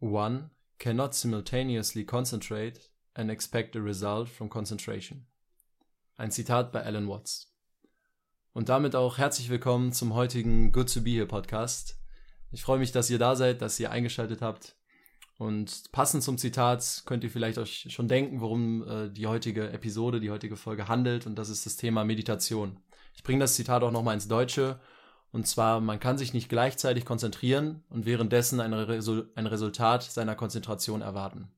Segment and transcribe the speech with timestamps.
[0.00, 0.48] One
[0.78, 5.26] cannot simultaneously concentrate and expect a result from concentration.
[6.16, 7.52] Ein Zitat bei Alan Watts.
[8.54, 12.00] Und damit auch herzlich willkommen zum heutigen Good to Be Here Podcast.
[12.50, 14.74] Ich freue mich, dass ihr da seid, dass ihr eingeschaltet habt.
[15.36, 20.18] Und passend zum Zitat könnt ihr vielleicht euch schon denken, worum äh, die heutige Episode,
[20.18, 21.26] die heutige Folge handelt.
[21.26, 22.80] Und das ist das Thema Meditation.
[23.14, 24.80] Ich bringe das Zitat auch nochmal ins Deutsche.
[25.32, 30.34] Und zwar, man kann sich nicht gleichzeitig konzentrieren und währenddessen ein, Resul ein Resultat seiner
[30.34, 31.48] Konzentration erwarten.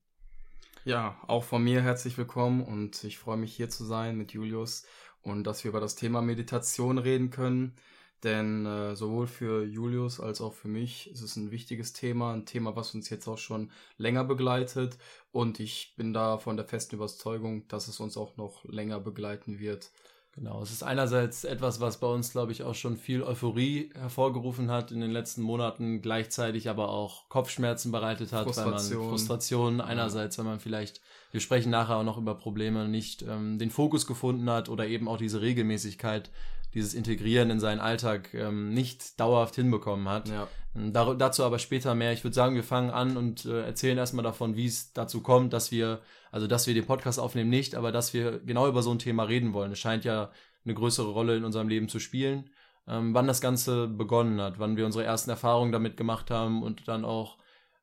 [0.84, 4.84] Ja, auch von mir herzlich willkommen und ich freue mich hier zu sein mit Julius
[5.22, 7.77] und dass wir über das Thema Meditation reden können.
[8.24, 12.46] Denn äh, sowohl für Julius als auch für mich ist es ein wichtiges Thema, ein
[12.46, 14.96] Thema, was uns jetzt auch schon länger begleitet.
[15.32, 19.58] Und ich bin da von der festen Überzeugung, dass es uns auch noch länger begleiten
[19.58, 19.91] wird.
[20.34, 24.70] Genau, es ist einerseits etwas, was bei uns, glaube ich, auch schon viel Euphorie hervorgerufen
[24.70, 28.98] hat in den letzten Monaten, gleichzeitig aber auch Kopfschmerzen bereitet hat, Frustration.
[28.98, 31.02] weil man Frustrationen einerseits, wenn man vielleicht,
[31.33, 35.06] wir sprechen nachher auch noch über Probleme, nicht ähm, den Fokus gefunden hat oder eben
[35.06, 36.30] auch diese Regelmäßigkeit,
[36.75, 40.28] dieses Integrieren in seinen Alltag ähm, nicht dauerhaft hinbekommen hat.
[40.28, 40.48] Ja.
[40.75, 42.12] Ähm, dar dazu aber später mehr.
[42.12, 45.53] Ich würde sagen, wir fangen an und äh, erzählen erstmal davon, wie es dazu kommt,
[45.53, 46.00] dass wir,
[46.31, 49.25] also dass wir den Podcast aufnehmen nicht, aber dass wir genau über so ein Thema
[49.25, 49.73] reden wollen.
[49.73, 50.31] Es scheint ja
[50.65, 52.50] eine größere Rolle in unserem Leben zu spielen.
[52.87, 56.89] Ähm, wann das Ganze begonnen hat, wann wir unsere ersten Erfahrungen damit gemacht haben und
[56.89, 57.39] dann auch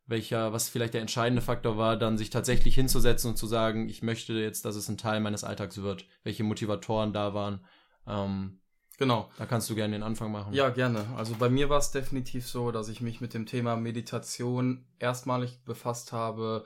[0.10, 4.02] welcher, was vielleicht der entscheidende Faktor war, dann sich tatsächlich hinzusetzen und zu sagen, ich
[4.02, 7.64] möchte jetzt, dass es ein Teil meines Alltags wird, welche Motivatoren da waren.
[8.08, 8.60] Ähm,
[9.00, 9.32] Genau.
[9.38, 10.54] Da kannst du gerne den Anfang machen.
[10.54, 11.06] Ja, gerne.
[11.16, 15.64] Also bei mir war es definitiv so, dass ich mich mit dem Thema Meditation erstmalig
[15.64, 16.66] befasst habe,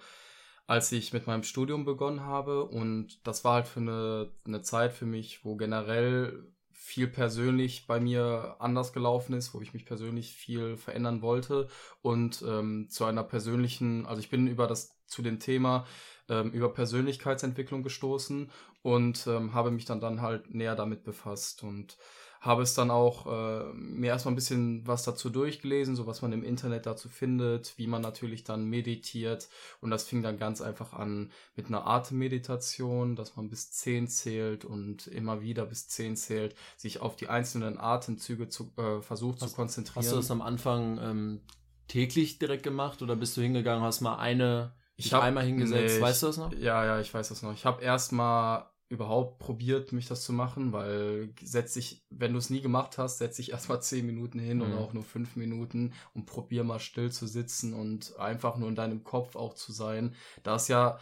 [0.65, 2.65] als ich mit meinem Studium begonnen habe.
[2.65, 7.99] Und das war halt für eine, eine Zeit für mich, wo generell viel persönlich bei
[7.99, 11.69] mir anders gelaufen ist, wo ich mich persönlich viel verändern wollte
[12.01, 15.85] und ähm, zu einer persönlichen, also ich bin über das zu dem Thema
[16.27, 21.97] ähm, über Persönlichkeitsentwicklung gestoßen und ähm, habe mich dann dann halt näher damit befasst und
[22.43, 26.33] habe es dann auch äh, mir erstmal ein bisschen was dazu durchgelesen, so was man
[26.33, 29.47] im Internet dazu findet, wie man natürlich dann meditiert.
[29.79, 34.65] Und das fing dann ganz einfach an mit einer Atemmeditation, dass man bis zehn zählt
[34.65, 39.51] und immer wieder bis zehn zählt, sich auf die einzelnen Atemzüge zu, äh, versucht hast,
[39.51, 40.03] zu konzentrieren.
[40.03, 41.41] Hast du das am Anfang ähm,
[41.87, 46.01] täglich direkt gemacht oder bist du hingegangen, hast mal eine ich habe einmal hingesetzt, nee,
[46.01, 46.53] weißt du das noch?
[46.53, 47.53] Ja, ja, ich weiß das noch.
[47.53, 52.51] Ich habe erstmal überhaupt probiert, mich das zu machen, weil setz dich, wenn du es
[52.51, 54.63] nie gemacht hast, setz dich erstmal zehn Minuten hin mhm.
[54.63, 58.75] oder auch nur fünf Minuten und probier mal still zu sitzen und einfach nur in
[58.75, 60.15] deinem Kopf auch zu sein.
[60.43, 60.99] Da ist ja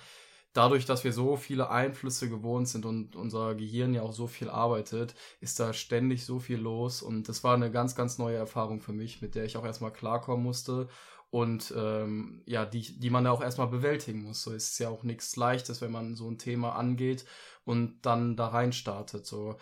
[0.53, 4.49] dadurch, dass wir so viele Einflüsse gewohnt sind und unser Gehirn ja auch so viel
[4.49, 8.79] arbeitet, ist da ständig so viel los und das war eine ganz, ganz neue Erfahrung
[8.79, 10.87] für mich, mit der ich auch erstmal klarkommen musste
[11.31, 14.43] und ähm, ja, die, die man da auch erstmal bewältigen muss.
[14.43, 17.25] So ist es ja auch nichts Leichtes, wenn man so ein Thema angeht
[17.63, 19.25] und dann da rein startet.
[19.25, 19.53] So.
[19.53, 19.57] Mhm.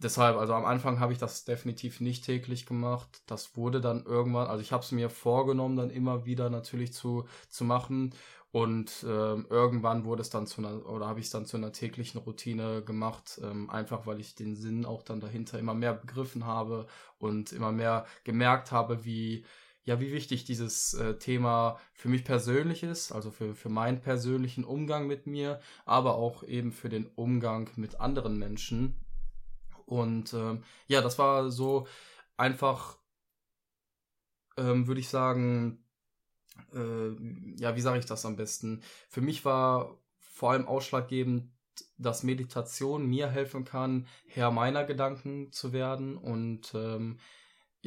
[0.00, 3.22] Deshalb, also am Anfang habe ich das definitiv nicht täglich gemacht.
[3.26, 7.24] Das wurde dann irgendwann, also ich habe es mir vorgenommen, dann immer wieder natürlich zu,
[7.48, 8.14] zu machen.
[8.50, 11.72] Und ähm, irgendwann wurde es dann zu einer, oder habe ich es dann zu einer
[11.72, 16.46] täglichen Routine gemacht, ähm, einfach weil ich den Sinn auch dann dahinter immer mehr begriffen
[16.46, 16.86] habe
[17.18, 19.44] und immer mehr gemerkt habe, wie,
[19.88, 24.62] ja, wie wichtig dieses äh, Thema für mich persönlich ist, also für, für meinen persönlichen
[24.62, 29.00] Umgang mit mir, aber auch eben für den Umgang mit anderen Menschen.
[29.86, 31.86] Und ähm, ja, das war so
[32.36, 32.98] einfach,
[34.58, 35.82] ähm, würde ich sagen,
[36.74, 37.08] äh,
[37.56, 38.82] ja, wie sage ich das am besten?
[39.08, 41.50] Für mich war vor allem ausschlaggebend,
[41.96, 47.18] dass Meditation mir helfen kann, Herr meiner Gedanken zu werden und ähm,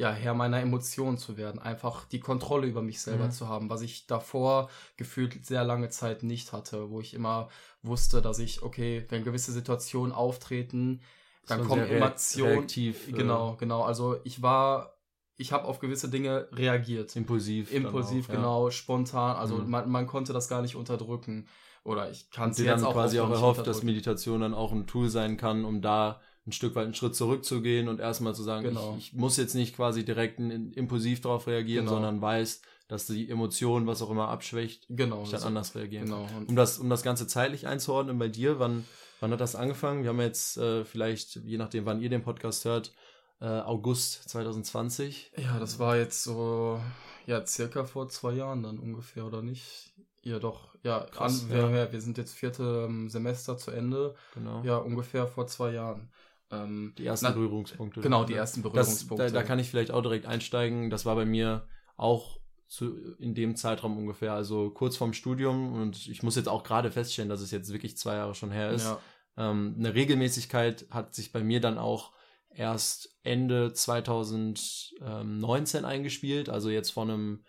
[0.02, 3.30] ja, Herr meiner Emotionen zu werden, einfach die Kontrolle über mich selber mhm.
[3.30, 7.48] zu haben, was ich davor gefühlt sehr lange Zeit nicht hatte, wo ich immer
[7.82, 11.02] wusste, dass ich, okay, wenn gewisse Situationen auftreten,
[11.46, 12.50] dann kommen Emotionen.
[12.50, 13.82] Reaktiv, äh, genau, genau.
[13.82, 14.96] Also ich war,
[15.36, 17.14] ich habe auf gewisse Dinge reagiert.
[17.14, 17.72] Impulsiv.
[17.72, 18.72] Impulsiv, auch, genau, ja.
[18.72, 19.36] spontan.
[19.36, 19.70] Also mhm.
[19.70, 21.46] man, man konnte das gar nicht unterdrücken.
[21.84, 24.88] Oder ich kann es jetzt dann auch quasi auch erhofft, dass Meditation dann auch ein
[24.88, 28.64] Tool sein kann, um da ein Stück weit einen Schritt zurückzugehen und erstmal zu sagen,
[28.64, 28.96] genau.
[28.98, 31.96] ich, ich, muss jetzt nicht quasi direkt impulsiv darauf reagieren, genau.
[31.96, 36.26] sondern weiß, dass die Emotion, was auch immer abschwächt, genau, ich dann anders reagieren genau.
[36.26, 36.46] kann.
[36.46, 38.84] Um das, um das Ganze zeitlich einzuordnen bei dir, wann,
[39.20, 40.02] wann hat das angefangen?
[40.02, 42.92] Wir haben jetzt äh, vielleicht, je nachdem, wann ihr den Podcast hört,
[43.40, 45.32] äh, August 2020.
[45.36, 46.80] Ja, das war jetzt so,
[47.26, 49.92] ja, circa vor zwei Jahren dann ungefähr, oder nicht?
[50.22, 50.74] Ja, doch.
[50.82, 51.92] Ja, Krass, an, wir, ja.
[51.92, 54.14] wir sind jetzt vierte ähm, Semester zu Ende.
[54.34, 54.62] Genau.
[54.64, 56.10] Ja, ungefähr vor zwei Jahren.
[56.52, 58.00] Ähm, die ersten na, Berührungspunkte.
[58.00, 59.24] Genau, die ersten Berührungspunkte.
[59.24, 60.90] Das, da, da kann ich vielleicht auch direkt einsteigen.
[60.90, 61.66] Das war bei mir
[61.96, 62.38] auch
[62.68, 65.72] zu, in dem Zeitraum ungefähr, also kurz vorm Studium.
[65.72, 68.70] Und ich muss jetzt auch gerade feststellen, dass es jetzt wirklich zwei Jahre schon her
[68.70, 68.84] ist.
[68.84, 69.00] Ja.
[69.36, 72.12] Ähm, eine Regelmäßigkeit hat sich bei mir dann auch
[72.50, 77.44] erst Ende 2019 eingespielt, also jetzt vor einem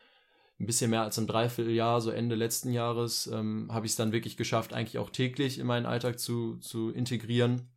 [0.60, 4.14] ein bisschen mehr als ein Dreivierteljahr, so Ende letzten Jahres, ähm, habe ich es dann
[4.14, 7.73] wirklich geschafft, eigentlich auch täglich in meinen Alltag zu, zu integrieren.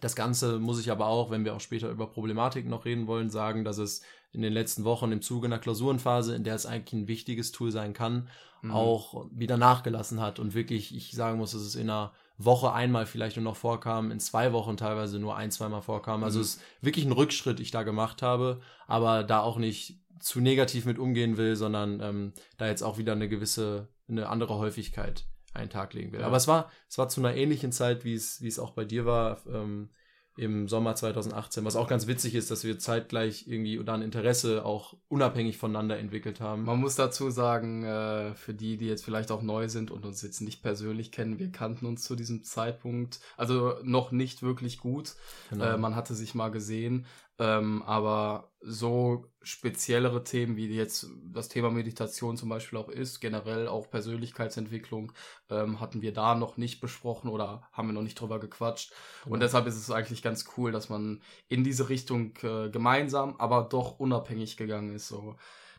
[0.00, 3.30] Das Ganze muss ich aber auch, wenn wir auch später über Problematik noch reden wollen,
[3.30, 4.02] sagen, dass es
[4.32, 7.70] in den letzten Wochen im Zuge einer Klausurenphase, in der es eigentlich ein wichtiges Tool
[7.70, 8.28] sein kann,
[8.62, 8.70] mhm.
[8.70, 13.06] auch wieder nachgelassen hat und wirklich, ich sagen muss, dass es in einer Woche einmal
[13.06, 16.24] vielleicht nur noch vorkam, in zwei Wochen teilweise nur ein, zweimal vorkam.
[16.24, 16.42] Also mhm.
[16.42, 20.86] es ist wirklich ein Rückschritt, ich da gemacht habe, aber da auch nicht zu negativ
[20.86, 25.70] mit umgehen will, sondern ähm, da jetzt auch wieder eine gewisse, eine andere Häufigkeit einen
[25.70, 26.20] Tag legen will.
[26.20, 26.26] Ja.
[26.26, 28.84] Aber es war, es war zu einer ähnlichen Zeit, wie es, wie es auch bei
[28.84, 29.40] dir war.
[29.46, 29.90] Ähm,
[30.36, 34.64] im Sommer 2018, was auch ganz witzig ist, dass wir zeitgleich irgendwie oder ein Interesse
[34.64, 36.64] auch unabhängig voneinander entwickelt haben.
[36.64, 40.22] Man muss dazu sagen, äh, für die, die jetzt vielleicht auch neu sind und uns
[40.22, 45.16] jetzt nicht persönlich kennen, wir kannten uns zu diesem Zeitpunkt, also noch nicht wirklich gut.
[45.50, 45.64] Genau.
[45.64, 47.06] Äh, man hatte sich mal gesehen,
[47.38, 53.66] ähm, aber so speziellere Themen, wie jetzt das Thema Meditation zum Beispiel auch ist, generell
[53.66, 55.12] auch Persönlichkeitsentwicklung,
[55.50, 58.92] ähm, hatten wir da noch nicht besprochen oder haben wir noch nicht drüber gequatscht.
[59.24, 59.34] Genau.
[59.34, 63.62] Und deshalb ist es eigentlich ganz cool, dass man in diese Richtung äh, gemeinsam, aber
[63.62, 65.08] doch unabhängig gegangen ist.
[65.08, 65.36] So,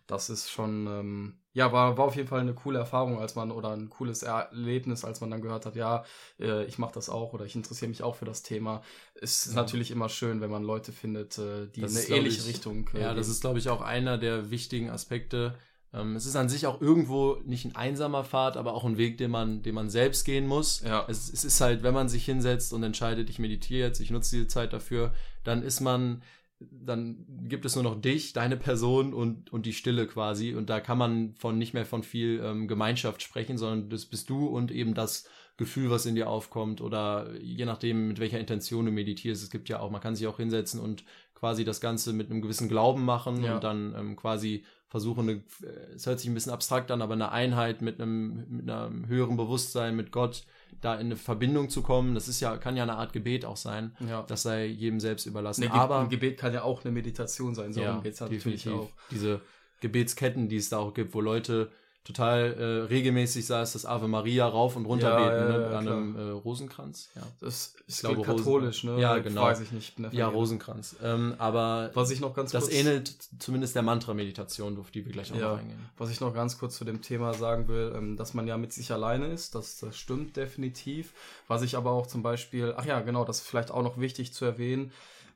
[0.07, 3.51] das ist schon ähm, ja, war, war auf jeden Fall eine coole Erfahrung, als man
[3.51, 6.03] oder ein cooles Erlebnis, als man dann gehört hat, ja,
[6.39, 8.81] äh, ich mache das auch oder ich interessiere mich auch für das Thema.
[9.13, 9.61] Es ist ja.
[9.61, 12.89] natürlich immer schön, wenn man Leute findet, äh, die das in eine ähnliche ich, Richtung.
[12.95, 15.53] Äh, ja, das ist, glaube ich, auch einer der wichtigen Aspekte.
[15.93, 19.19] Ähm, es ist an sich auch irgendwo nicht ein einsamer Pfad, aber auch ein Weg,
[19.19, 20.81] den man, den man selbst gehen muss.
[20.81, 21.05] Ja.
[21.07, 24.37] Es, es ist halt, wenn man sich hinsetzt und entscheidet, ich meditiere jetzt, ich nutze
[24.37, 25.13] diese Zeit dafür,
[25.43, 26.23] dann ist man
[26.71, 30.53] dann gibt es nur noch dich, deine Person und, und die Stille quasi.
[30.53, 34.29] Und da kann man von nicht mehr von viel ähm, Gemeinschaft sprechen, sondern das bist
[34.29, 35.27] du und eben das
[35.57, 36.81] Gefühl, was in dir aufkommt.
[36.81, 39.43] Oder je nachdem, mit welcher Intention du meditierst.
[39.43, 41.03] Es gibt ja auch, man kann sich auch hinsetzen und
[41.35, 43.55] quasi das Ganze mit einem gewissen Glauben machen ja.
[43.55, 45.31] und dann ähm, quasi versuchen, eine,
[45.63, 49.07] äh, es hört sich ein bisschen abstrakt an, aber eine Einheit mit einem, mit einem
[49.07, 50.43] höheren Bewusstsein, mit Gott
[50.81, 52.13] da in eine Verbindung zu kommen.
[52.13, 53.95] Das ist ja, kann ja eine Art Gebet auch sein.
[54.07, 54.21] Ja.
[54.21, 55.61] Das sei jedem selbst überlassen.
[55.61, 57.73] Nee, Aber ein Gebet kann ja auch eine Meditation sein.
[57.73, 58.91] So ja, geht's natürlich auch.
[59.09, 59.41] Diese
[59.79, 61.71] Gebetsketten, die es da auch gibt, wo Leute
[62.03, 65.77] total äh, regelmäßig sei es das Ave Maria rauf und runter ja, beten, ne?
[65.77, 67.09] an einem äh, Rosenkranz.
[67.15, 67.21] Ja.
[67.39, 69.01] Das ist glaube, katholisch, Rosen ne?
[69.01, 69.43] Ja, genau.
[69.43, 69.95] Weiß ich nicht.
[70.11, 70.97] Ja, Rosenkranz.
[71.01, 75.13] Ähm, aber was ich noch ganz das kurz, ähnelt zumindest der Mantra-Meditation, auf die wir
[75.13, 75.79] gleich auch ja, noch eingehen.
[75.97, 78.73] Was ich noch ganz kurz zu dem Thema sagen will, ähm, dass man ja mit
[78.73, 81.13] sich alleine ist, das, das stimmt definitiv.
[81.47, 84.33] Was ich aber auch zum Beispiel, ach ja, genau, das ist vielleicht auch noch wichtig
[84.33, 84.91] zu erwähnen,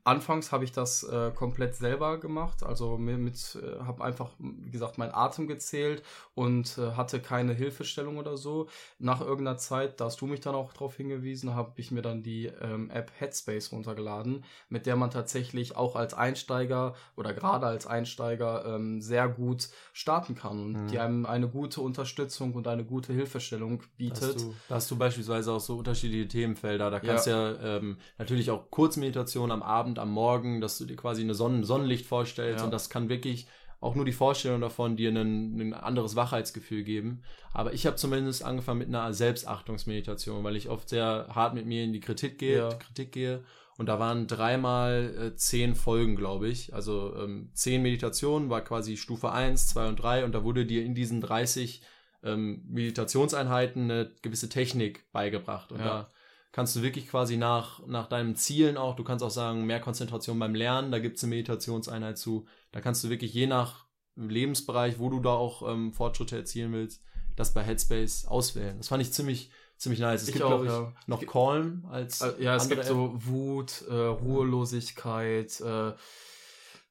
[0.08, 4.72] Anfangs habe ich das äh, komplett selber gemacht, also mit, mit äh, habe einfach, wie
[4.72, 6.02] gesagt, meinen Atem gezählt
[6.34, 8.70] und äh, hatte keine Hilfestellung oder so.
[9.00, 12.24] Nach irgendeiner Zeit, da hast du mich dann auch darauf hingewiesen, habe ich mir dann
[12.24, 17.86] die ähm, App Headspace runtergeladen, mit der man tatsächlich auch als Einsteiger oder gerade als
[17.86, 20.88] Einsteiger ähm, sehr gut starten kann und mhm.
[20.88, 24.22] die einem eine gute Unterstützung und eine gute Hilfestellung bietet.
[24.22, 26.90] Da hast du, da hast du beispielsweise auch so unterschiedliche Themenfelder.
[26.92, 30.86] Da kannst ja, ja ähm, natürlich auch Kurzmeditation am Abend Abend, am Morgen, dass du
[30.86, 32.66] dir quasi eine Sonnen Sonnenlicht vorstellst ja.
[32.66, 33.48] und das kann wirklich
[33.80, 37.22] auch nur die Vorstellung davon dir ein, anderes Wachheitsgefühl geben.
[37.54, 41.84] Aber ich habe zumindest angefangen mit einer Selbstachtungsmeditation, weil ich oft sehr hart mit mir
[41.84, 42.70] in die Kritik gehe, ja.
[42.70, 43.44] Kritik gehe.
[43.78, 46.74] Und da waren dreimal äh, zehn Folgen, glaube ich.
[46.74, 50.84] Also ähm, zehn Meditationen war quasi Stufe 1, 2 und 3 und da wurde dir
[50.84, 51.84] in diesen 30
[52.24, 55.72] ähm, Meditationseinheiten eine gewisse Technik beigebracht.
[55.72, 55.86] Und ja.
[55.86, 56.12] da
[56.58, 60.40] kannst du wirklich quasi nach, nach deinen Zielen auch, du kannst auch sagen, mehr Konzentration
[60.40, 62.48] beim Lernen, da gibt es eine Meditationseinheit zu.
[62.72, 63.86] Da kannst du wirklich je nach
[64.16, 67.04] Lebensbereich, wo du da auch ähm, Fortschritte erzielen willst,
[67.36, 68.76] das bei Headspace auswählen.
[68.80, 70.24] Das fand ich ziemlich, ziemlich nice.
[70.24, 70.92] Es ich gibt, glaube ich, ja.
[71.06, 72.22] noch Calm als.
[72.22, 75.94] Äh, ja, es gibt so Wut, äh, Ruhelosigkeit, äh,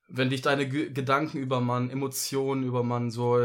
[0.07, 3.37] wenn dich deine G Gedanken übermannen, Emotionen übermannen, so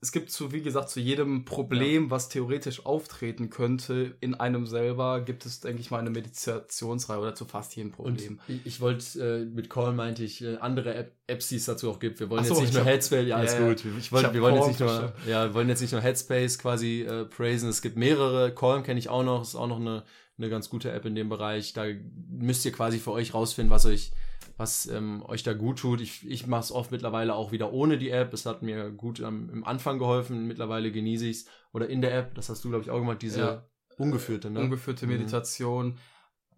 [0.00, 2.10] es gibt zu, wie gesagt, zu jedem Problem, ja.
[2.10, 7.34] was theoretisch auftreten könnte in einem selber, gibt es, denke ich mal, eine Meditationsreihe oder
[7.34, 8.40] zu fast jedem Problem.
[8.46, 11.90] Und ich wollte, äh, mit Call meinte ich, äh, andere App Apps, die es dazu
[11.90, 12.20] auch gibt.
[12.20, 13.84] Wir wollen so, jetzt nicht nur Headspace, ja, ja, gut.
[13.98, 16.58] Ich wollt, ich wir wollen jetzt nicht nur, ja, wir wollen jetzt nicht nur Headspace
[16.58, 17.68] quasi äh, praisen.
[17.68, 18.54] Es gibt mehrere.
[18.54, 20.04] Calm kenne ich auch noch, ist auch noch eine,
[20.38, 21.74] eine ganz gute App in dem Bereich.
[21.74, 21.84] Da
[22.30, 24.12] müsst ihr quasi für euch rausfinden, was euch
[24.58, 26.00] was ähm, euch da gut tut.
[26.00, 28.34] Ich, ich mache es oft mittlerweile auch wieder ohne die App.
[28.34, 30.46] Es hat mir gut ähm, im Anfang geholfen.
[30.46, 31.46] Mittlerweile genieße ich es.
[31.72, 33.66] Oder in der App, das hast du, glaube ich, auch gemacht, diese ja.
[33.96, 34.60] ungeführte, ne?
[34.60, 35.12] Ungeführte mhm.
[35.12, 35.98] Meditation.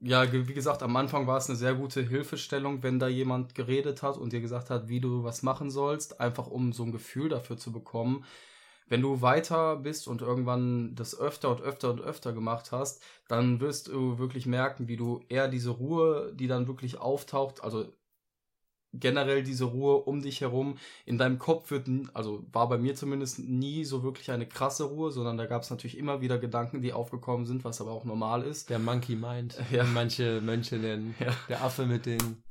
[0.01, 4.03] ja, wie gesagt, am Anfang war es eine sehr gute Hilfestellung, wenn da jemand geredet
[4.03, 7.29] hat und dir gesagt hat, wie du was machen sollst, einfach um so ein Gefühl
[7.29, 8.25] dafür zu bekommen.
[8.91, 13.61] Wenn du weiter bist und irgendwann das öfter und öfter und öfter gemacht hast, dann
[13.61, 17.87] wirst du wirklich merken, wie du eher diese Ruhe, die dann wirklich auftaucht, also
[18.93, 20.77] generell diese Ruhe um dich herum.
[21.07, 25.13] In deinem Kopf wird, also war bei mir zumindest nie so wirklich eine krasse Ruhe,
[25.13, 28.43] sondern da gab es natürlich immer wieder Gedanken, die aufgekommen sind, was aber auch normal
[28.43, 28.71] ist.
[28.71, 29.85] Der Monkey Mind, ja.
[29.85, 31.15] manche Mönche nennen.
[31.21, 31.33] Ja.
[31.49, 32.43] Der Affe mit den,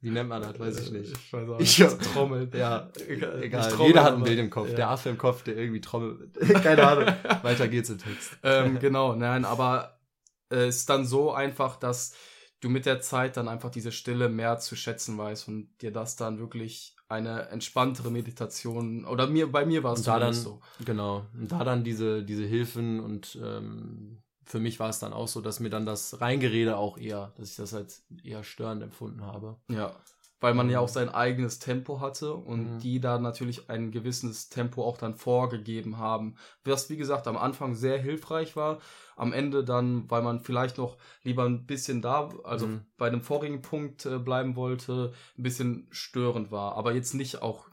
[0.00, 1.12] wie nennt man das, weiß ich nicht.
[1.12, 1.78] Ich weiß auch nicht.
[1.78, 2.54] Ich, trommelt.
[2.54, 3.42] Ja, egal.
[3.42, 3.70] egal.
[3.70, 4.70] Trommel, Jeder hat ein Bild im Kopf.
[4.70, 4.76] Ja.
[4.76, 6.34] Der Affe im Kopf, der irgendwie trommelt.
[6.62, 7.06] Keine Ahnung.
[7.42, 8.32] Weiter geht's im Text.
[8.42, 10.00] Ähm, genau, nein, aber
[10.48, 12.14] es äh, ist dann so einfach, dass
[12.60, 16.16] du mit der Zeit dann einfach diese Stille mehr zu schätzen weißt und dir das
[16.16, 21.26] dann wirklich eine entspanntere Meditation oder mir bei mir war es da dann so genau
[21.34, 25.40] und da dann diese diese Hilfen und ähm, für mich war es dann auch so,
[25.40, 29.56] dass mir dann das Reingerede auch eher, dass ich das als eher störend empfunden habe.
[29.68, 29.94] Ja,
[30.40, 32.78] weil man ja auch sein eigenes Tempo hatte und mhm.
[32.78, 36.36] die da natürlich ein gewisses Tempo auch dann vorgegeben haben.
[36.64, 38.78] Was, wie gesagt, am Anfang sehr hilfreich war,
[39.16, 42.86] am Ende dann, weil man vielleicht noch lieber ein bisschen da, also mhm.
[42.96, 46.74] bei dem vorigen Punkt äh, bleiben wollte, ein bisschen störend war.
[46.74, 47.68] Aber jetzt nicht auch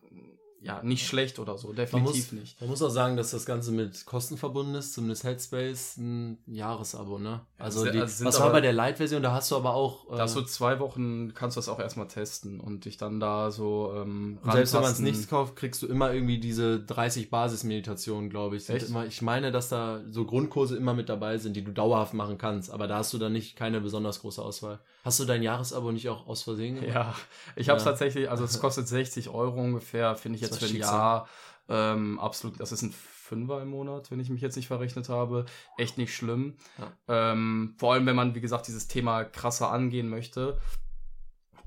[0.59, 2.59] ja, nicht schlecht oder so, definitiv man muss, nicht.
[2.61, 7.19] Man muss auch sagen, dass das Ganze mit Kosten verbunden ist, zumindest Headspace ein Jahresabo,
[7.19, 7.41] ne?
[7.59, 10.11] Also, die, also was war bei der Light-Version, da hast du aber auch.
[10.11, 13.19] Äh, da hast du zwei Wochen, kannst du das auch erstmal testen und dich dann
[13.19, 13.93] da so.
[13.95, 18.29] Ähm, und selbst wenn man es nicht kauft, kriegst du immer irgendwie diese 30 Basismeditationen,
[18.29, 18.67] glaube ich.
[18.67, 18.89] Echt?
[18.89, 22.37] Immer, ich meine, dass da so Grundkurse immer mit dabei sind, die du dauerhaft machen
[22.37, 24.79] kannst, aber da hast du dann nicht keine besonders große Auswahl.
[25.03, 26.93] Hast du dein Jahresabo nicht auch aus Versehen gemacht?
[26.93, 27.15] Ja,
[27.55, 27.91] ich habe es ja.
[27.91, 31.27] tatsächlich, also es kostet 60 Euro ungefähr, finde ich jetzt für ein Jahr
[31.69, 35.45] ähm, absolut, das ist ein Fünfer im Monat, wenn ich mich jetzt nicht verrechnet habe.
[35.77, 36.55] Echt nicht schlimm.
[36.77, 37.31] Ja.
[37.31, 40.57] Ähm, vor allem, wenn man, wie gesagt, dieses Thema krasser angehen möchte.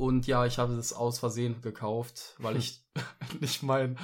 [0.00, 2.82] Und ja, ich habe es aus Versehen gekauft, weil ich
[3.40, 3.98] nicht mein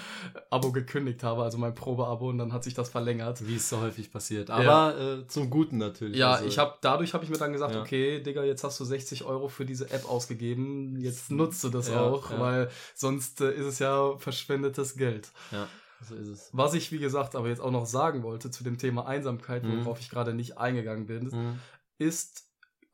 [0.50, 3.48] Abo gekündigt habe, also mein Probeabo, und dann hat sich das verlängert.
[3.48, 4.50] Wie es so häufig passiert.
[4.50, 5.14] Aber ja.
[5.14, 6.18] äh, zum Guten natürlich.
[6.18, 7.80] Ja, also, ich habe dadurch habe ich mir dann gesagt, ja.
[7.80, 11.88] okay, Digga, jetzt hast du 60 Euro für diese App ausgegeben, jetzt nutzt du das
[11.88, 15.30] ja, auch, weil sonst äh, ist es ja verschwendetes Geld.
[15.50, 15.66] Ja.
[16.06, 16.50] So ist es.
[16.52, 19.86] Was ich, wie gesagt, aber jetzt auch noch sagen wollte zu dem Thema Einsamkeit, mhm.
[19.86, 21.58] worauf ich gerade nicht eingegangen bin, mhm.
[21.96, 22.45] ist,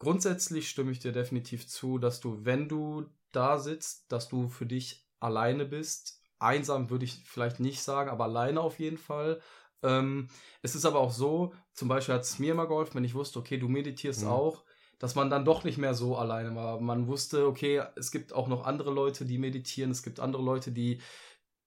[0.03, 4.67] grundsätzlich stimme ich dir definitiv zu, dass du, wenn du da sitzt, dass du für
[4.67, 6.21] dich alleine bist.
[6.41, 9.41] Einsam würde ich vielleicht nicht sagen, aber alleine auf jeden Fall.
[9.85, 10.29] Ähm,
[10.61, 13.39] es ist aber auch so, zum Beispiel hat es mir immer geholfen, wenn ich wusste,
[13.39, 14.31] okay, du meditierst mhm.
[14.31, 14.65] auch,
[14.99, 16.81] dass man dann doch nicht mehr so alleine war.
[16.81, 20.73] Man wusste, okay, es gibt auch noch andere Leute, die meditieren, es gibt andere Leute,
[20.73, 21.01] die,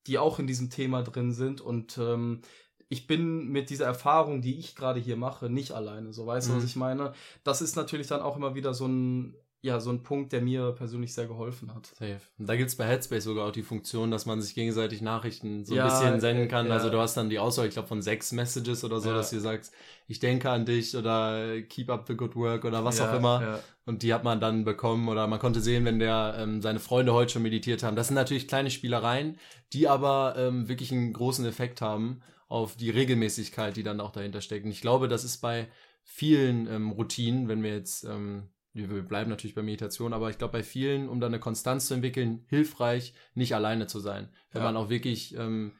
[0.07, 2.41] die auch in diesem Thema drin sind und ähm,
[2.89, 6.13] ich bin mit dieser Erfahrung, die ich gerade hier mache, nicht alleine.
[6.13, 6.57] So weißt du, mhm.
[6.57, 7.13] was ich meine?
[7.43, 10.73] Das ist natürlich dann auch immer wieder so ein, ja, so ein Punkt, der mir
[10.73, 11.87] persönlich sehr geholfen hat.
[11.87, 12.21] Safe.
[12.37, 15.65] Und da gibt es bei Headspace sogar auch die Funktion, dass man sich gegenseitig Nachrichten
[15.65, 16.67] so ein bisschen senden kann.
[16.67, 16.73] Ja.
[16.73, 19.15] Also du hast dann die Auswahl, ich glaube, von sechs Messages oder so, ja.
[19.15, 19.73] dass du sagst,
[20.07, 23.59] ich denke an dich oder keep up the good work oder was auch immer.
[23.87, 27.13] Und die hat man dann bekommen oder man konnte sehen, wenn der ähm, seine Freunde
[27.13, 27.95] heute schon meditiert haben.
[27.95, 29.39] Das sind natürlich kleine Spielereien,
[29.73, 34.41] die aber ähm, wirklich einen großen Effekt haben auf die Regelmäßigkeit, die dann auch dahinter
[34.41, 34.65] steckt.
[34.65, 35.67] Und ich glaube, das ist bei
[36.03, 40.51] vielen ähm, Routinen, wenn wir jetzt, ähm, wir bleiben natürlich bei Meditation, aber ich glaube,
[40.51, 44.29] bei vielen, um da eine Konstanz zu entwickeln, hilfreich, nicht alleine zu sein.
[44.51, 44.67] Wenn ja.
[44.67, 45.71] man auch wirklich ähm,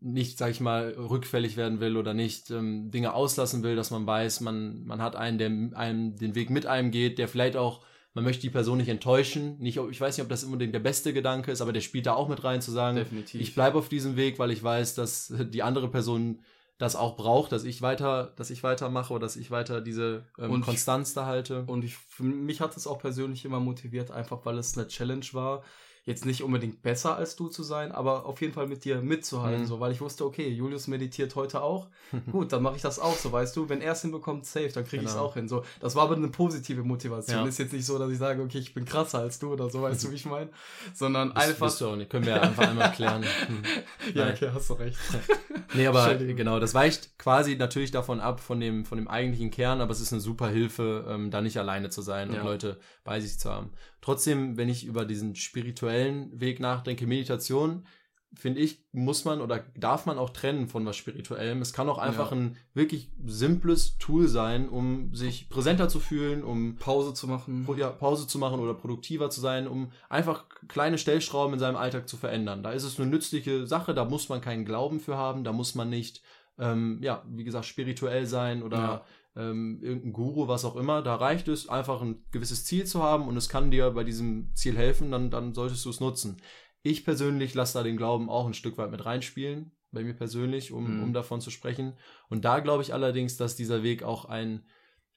[0.00, 4.06] nicht, sag ich mal, rückfällig werden will oder nicht ähm, Dinge auslassen will, dass man
[4.06, 7.84] weiß, man, man hat einen, der einem den Weg mit einem geht, der vielleicht auch
[8.14, 9.58] man möchte die Person nicht enttäuschen.
[9.58, 12.14] Nicht, ich weiß nicht, ob das unbedingt der beste Gedanke ist, aber der spielt da
[12.14, 13.40] auch mit rein, zu sagen, Definitiv.
[13.40, 16.40] ich bleibe auf diesem Weg, weil ich weiß, dass die andere Person
[16.78, 20.62] das auch braucht, dass ich weiter, dass ich weitermache oder dass ich weiter diese ähm,
[20.62, 21.62] Konstanz da halte.
[21.66, 25.26] Und ich, für mich hat es auch persönlich immer motiviert, einfach weil es eine Challenge
[25.32, 25.62] war
[26.04, 29.62] jetzt nicht unbedingt besser als du zu sein, aber auf jeden Fall mit dir mitzuhalten,
[29.62, 29.66] mhm.
[29.66, 31.88] so, weil ich wusste, okay, Julius meditiert heute auch.
[32.32, 34.84] Gut, dann mache ich das auch so, weißt du, wenn er es hinbekommt, safe, dann
[34.84, 35.10] kriege genau.
[35.10, 35.48] ich es auch hin.
[35.48, 37.42] So, das war aber eine positive Motivation.
[37.42, 37.46] Ja.
[37.46, 39.80] Ist jetzt nicht so, dass ich sage, okay, ich bin krasser als du oder so,
[39.82, 40.50] weißt du, wie ich meine,
[40.92, 41.66] sondern das einfach.
[41.66, 42.10] Bist du auch nicht.
[42.10, 43.24] Können wir einfach einmal klären.
[44.14, 44.98] ja, okay, hast du recht.
[45.74, 49.80] nee, aber genau, das weicht quasi natürlich davon ab, von dem, von dem eigentlichen Kern,
[49.80, 52.40] aber es ist eine super Hilfe, ähm, da nicht alleine zu sein ja.
[52.40, 53.70] und Leute bei sich zu haben.
[54.02, 57.86] Trotzdem, wenn ich über diesen spirituellen Weg nachdenke, Meditation,
[58.34, 61.60] finde ich, muss man oder darf man auch trennen von was Spirituellem.
[61.62, 62.36] Es kann auch einfach ja.
[62.36, 67.68] ein wirklich simples Tool sein, um sich präsenter zu fühlen, um Pause zu machen.
[67.76, 72.08] Ja, Pause zu machen oder produktiver zu sein, um einfach kleine Stellschrauben in seinem Alltag
[72.08, 72.62] zu verändern.
[72.62, 75.74] Da ist es eine nützliche Sache, da muss man keinen Glauben für haben, da muss
[75.74, 76.22] man nicht,
[76.58, 79.04] ähm, ja, wie gesagt, spirituell sein oder
[79.36, 81.02] ähm, irgendein Guru, was auch immer.
[81.02, 84.54] Da reicht es, einfach ein gewisses Ziel zu haben und es kann dir bei diesem
[84.54, 86.36] Ziel helfen, dann, dann solltest du es nutzen.
[86.82, 90.72] Ich persönlich lasse da den Glauben auch ein Stück weit mit reinspielen, bei mir persönlich,
[90.72, 91.02] um, mhm.
[91.04, 91.94] um davon zu sprechen.
[92.28, 94.64] Und da glaube ich allerdings, dass dieser Weg auch ein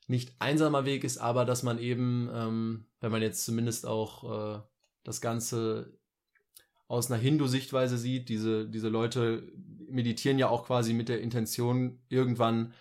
[0.08, 4.62] nicht einsamer Weg ist, aber dass man eben, ähm, wenn man jetzt zumindest auch äh,
[5.04, 5.98] das Ganze
[6.88, 9.52] aus einer Hindu-Sichtweise sieht, diese, diese Leute
[9.90, 12.74] meditieren ja auch quasi mit der Intention, irgendwann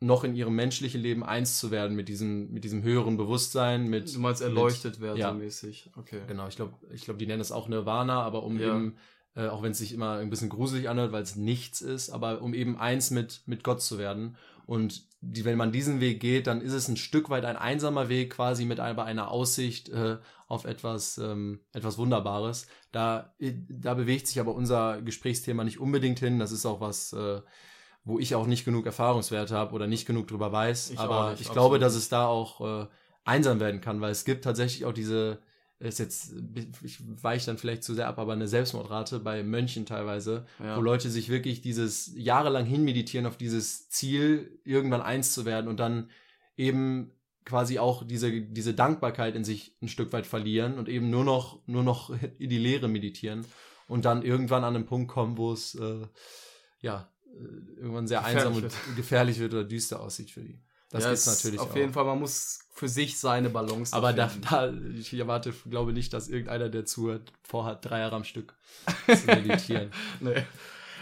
[0.00, 4.14] noch in ihrem menschlichen Leben eins zu werden mit diesem, mit diesem höheren Bewusstsein, mit.
[4.14, 5.90] Du meinst erleuchtet werden ja, mäßig.
[5.96, 6.20] Okay.
[6.26, 8.68] Genau, ich glaube, ich glaube, die nennen es auch Nirvana, aber um ja.
[8.68, 8.96] eben,
[9.34, 12.42] äh, auch wenn es sich immer ein bisschen gruselig anhört, weil es nichts ist, aber
[12.42, 14.36] um eben eins mit, mit Gott zu werden.
[14.66, 18.08] Und die, wenn man diesen Weg geht, dann ist es ein Stück weit ein einsamer
[18.08, 22.66] Weg, quasi mit einer, einer Aussicht äh, auf etwas, ähm, etwas Wunderbares.
[22.92, 26.38] Da, äh, da bewegt sich aber unser Gesprächsthema nicht unbedingt hin.
[26.38, 27.40] Das ist auch was, äh,
[28.06, 30.90] wo ich auch nicht genug Erfahrungswerte habe oder nicht genug drüber weiß.
[30.90, 32.86] Ich aber nicht, ich glaube, dass es da auch äh,
[33.24, 35.40] einsam werden kann, weil es gibt tatsächlich auch diese,
[35.80, 36.32] ist jetzt,
[36.82, 40.76] ich weiche dann vielleicht zu sehr ab, aber eine Selbstmordrate bei Mönchen teilweise, ja.
[40.76, 45.80] wo Leute sich wirklich dieses jahrelang hinmeditieren auf dieses Ziel, irgendwann eins zu werden und
[45.80, 46.08] dann
[46.56, 47.10] eben
[47.44, 51.58] quasi auch diese, diese Dankbarkeit in sich ein Stück weit verlieren und eben nur noch,
[51.66, 53.44] nur noch in die Leere meditieren
[53.88, 56.06] und dann irgendwann an einen Punkt kommen, wo es, äh,
[56.80, 57.10] ja,
[57.76, 58.64] irgendwann sehr einsam wird.
[58.64, 60.60] und gefährlich wird oder düster aussieht für die.
[60.90, 61.76] Das ja, gibt's natürlich auf auch.
[61.76, 66.12] jeden Fall, man muss für sich seine Balance Aber da, da, ich erwarte, glaube nicht,
[66.12, 68.54] dass irgendeiner, der zuhört, vorhat, drei Jahre am Stück
[69.06, 69.90] zu meditieren.
[70.20, 70.44] nee.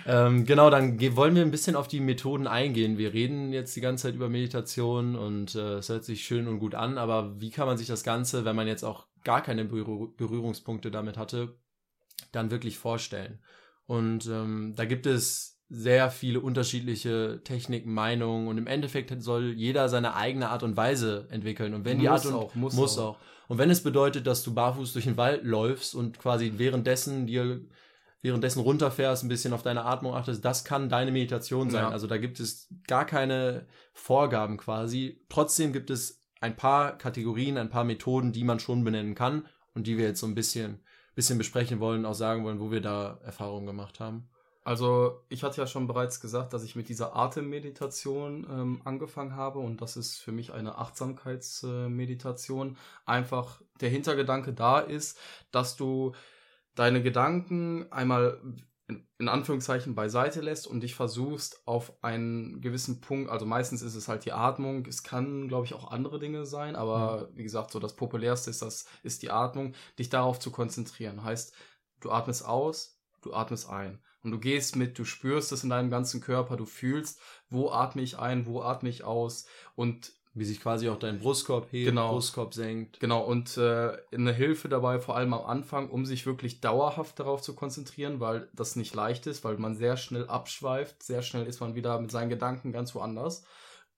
[0.06, 2.98] Ähm, genau, dann wollen wir ein bisschen auf die Methoden eingehen.
[2.98, 6.58] Wir reden jetzt die ganze Zeit über Meditation und äh, es hört sich schön und
[6.58, 9.64] gut an, aber wie kann man sich das Ganze, wenn man jetzt auch gar keine
[9.64, 11.56] Berührungspunkte damit hatte,
[12.32, 13.38] dann wirklich vorstellen?
[13.86, 19.88] Und ähm, da gibt es sehr viele unterschiedliche Techniken, Meinungen und im Endeffekt soll jeder
[19.88, 21.74] seine eigene Art und Weise entwickeln.
[21.74, 23.16] Und wenn muss die Art und auch, muss, muss auch.
[23.16, 23.18] auch.
[23.48, 27.60] Und wenn es bedeutet, dass du barfuß durch den Wald läufst und quasi währenddessen dir
[28.24, 31.82] währenddessen runterfährst, ein bisschen auf deine Atmung achtest, das kann deine Meditation sein.
[31.82, 31.90] Ja.
[31.90, 35.22] Also da gibt es gar keine Vorgaben quasi.
[35.28, 39.86] Trotzdem gibt es ein paar Kategorien, ein paar Methoden, die man schon benennen kann und
[39.86, 40.80] die wir jetzt so ein bisschen,
[41.14, 44.30] bisschen besprechen wollen, auch sagen wollen, wo wir da Erfahrungen gemacht haben.
[44.64, 49.58] Also ich hatte ja schon bereits gesagt, dass ich mit dieser Atemmeditation ähm, angefangen habe
[49.58, 52.78] und das ist für mich eine Achtsamkeitsmeditation.
[53.04, 55.18] Einfach der Hintergedanke da ist,
[55.50, 56.12] dass du
[56.74, 58.40] deine Gedanken einmal
[59.18, 64.08] in Anführungszeichen beiseite lässt und dich versuchst auf einen gewissen Punkt, also meistens ist es
[64.08, 67.36] halt die Atmung, es kann, glaube ich, auch andere Dinge sein, aber mhm.
[67.36, 71.24] wie gesagt, so das populärste ist das, ist die Atmung, dich darauf zu konzentrieren.
[71.24, 71.54] Heißt,
[72.00, 74.02] du atmest aus, du atmest ein.
[74.24, 78.02] Und du gehst mit, du spürst es in deinem ganzen Körper, du fühlst, wo atme
[78.02, 82.12] ich ein, wo atme ich aus und wie sich quasi auch dein Brustkorb hebt, genau,
[82.12, 82.98] Brustkorb senkt.
[82.98, 87.40] Genau, und äh, eine Hilfe dabei, vor allem am Anfang, um sich wirklich dauerhaft darauf
[87.40, 91.60] zu konzentrieren, weil das nicht leicht ist, weil man sehr schnell abschweift, sehr schnell ist
[91.60, 93.44] man wieder mit seinen Gedanken ganz woanders,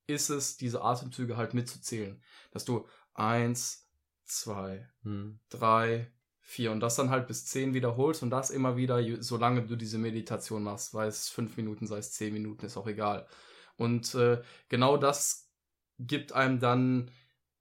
[0.06, 2.22] ist es, diese Atemzüge halt mitzuzählen.
[2.50, 3.88] Dass du eins,
[4.24, 5.40] zwei, hm.
[5.48, 6.12] drei,
[6.48, 9.98] vier und das dann halt bis zehn wiederholst und das immer wieder, solange du diese
[9.98, 13.26] Meditation machst, sei es fünf Minuten, sei es zehn Minuten, ist auch egal.
[13.76, 15.50] Und äh, genau das
[15.98, 17.10] gibt einem dann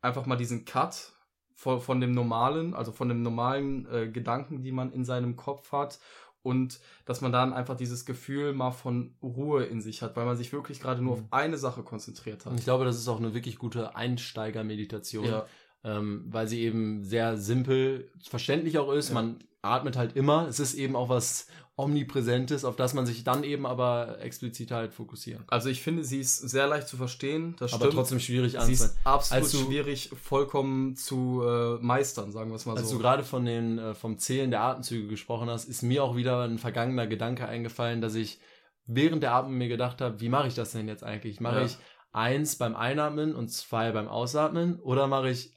[0.01, 1.13] einfach mal diesen Cut
[1.55, 5.71] von, von dem normalen, also von dem normalen äh, Gedanken, die man in seinem Kopf
[5.71, 5.99] hat
[6.43, 10.37] und dass man dann einfach dieses Gefühl mal von Ruhe in sich hat, weil man
[10.37, 11.27] sich wirklich gerade nur auf mhm.
[11.31, 12.51] eine Sache konzentriert hat.
[12.51, 15.25] Und ich glaube, das ist auch eine wirklich gute Einsteigermeditation.
[15.25, 15.47] Ja
[15.85, 19.09] ähm, weil sie eben sehr simpel verständlich auch ist.
[19.09, 19.15] Ja.
[19.15, 20.47] Man atmet halt immer.
[20.47, 24.93] Es ist eben auch was Omnipräsentes, auf das man sich dann eben aber explizit halt
[24.93, 25.43] fokussieren.
[25.47, 27.55] Also ich finde, sie ist sehr leicht zu verstehen.
[27.59, 27.95] Das aber stimmt.
[27.95, 32.73] trotzdem schwierig Sie ist absolut du, schwierig, vollkommen zu äh, meistern, sagen wir es mal
[32.73, 32.85] als so.
[32.87, 36.15] Als du gerade von den äh, vom Zählen der Atemzüge gesprochen hast, ist mir auch
[36.15, 38.39] wieder ein vergangener Gedanke eingefallen, dass ich
[38.87, 41.41] während der Atmung mir gedacht habe, wie mache ich das denn jetzt eigentlich?
[41.41, 41.65] Mache ja.
[41.65, 41.77] ich
[42.13, 45.51] eins beim Einatmen und zwei beim Ausatmen oder mache ich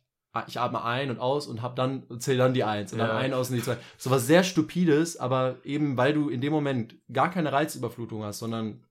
[0.46, 3.06] ich atme ein und aus und hab dann, zähle dann die Eins und ja.
[3.06, 3.76] dann ein, aus und die zwei.
[3.96, 8.38] So was sehr Stupides, aber eben weil du in dem Moment gar keine Reizüberflutung hast,
[8.38, 8.84] sondern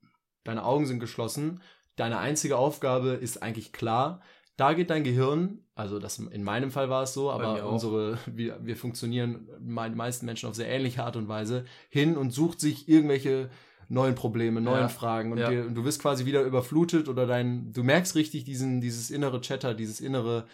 [0.43, 1.61] deine Augen sind geschlossen,
[1.95, 4.21] deine einzige Aufgabe ist eigentlich klar.
[4.55, 8.57] Da geht dein Gehirn, also das in meinem Fall war es so, aber unsere, wir,
[8.65, 12.89] wir funktionieren, die meisten Menschen auf sehr ähnliche Art und Weise, hin und sucht sich
[12.89, 13.49] irgendwelche
[13.89, 14.87] neuen Probleme, neuen ja.
[14.89, 15.49] Fragen und, ja.
[15.49, 19.39] dir, und, du wirst quasi wieder überflutet oder dein, du merkst richtig diesen, dieses innere
[19.41, 20.45] Chatter, dieses innere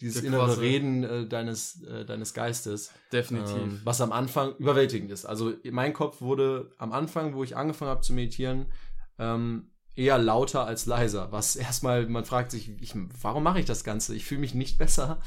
[0.00, 2.90] dieses innere Reden äh, deines, äh, deines Geistes.
[3.12, 3.56] Definitiv.
[3.56, 5.24] Ähm, was am Anfang überwältigend ist.
[5.24, 8.66] Also mein Kopf wurde am Anfang, wo ich angefangen habe zu meditieren,
[9.18, 13.84] ähm, eher lauter als leiser, was erstmal, man fragt sich, ich, warum mache ich das
[13.84, 14.14] Ganze?
[14.14, 15.20] Ich fühle mich nicht besser.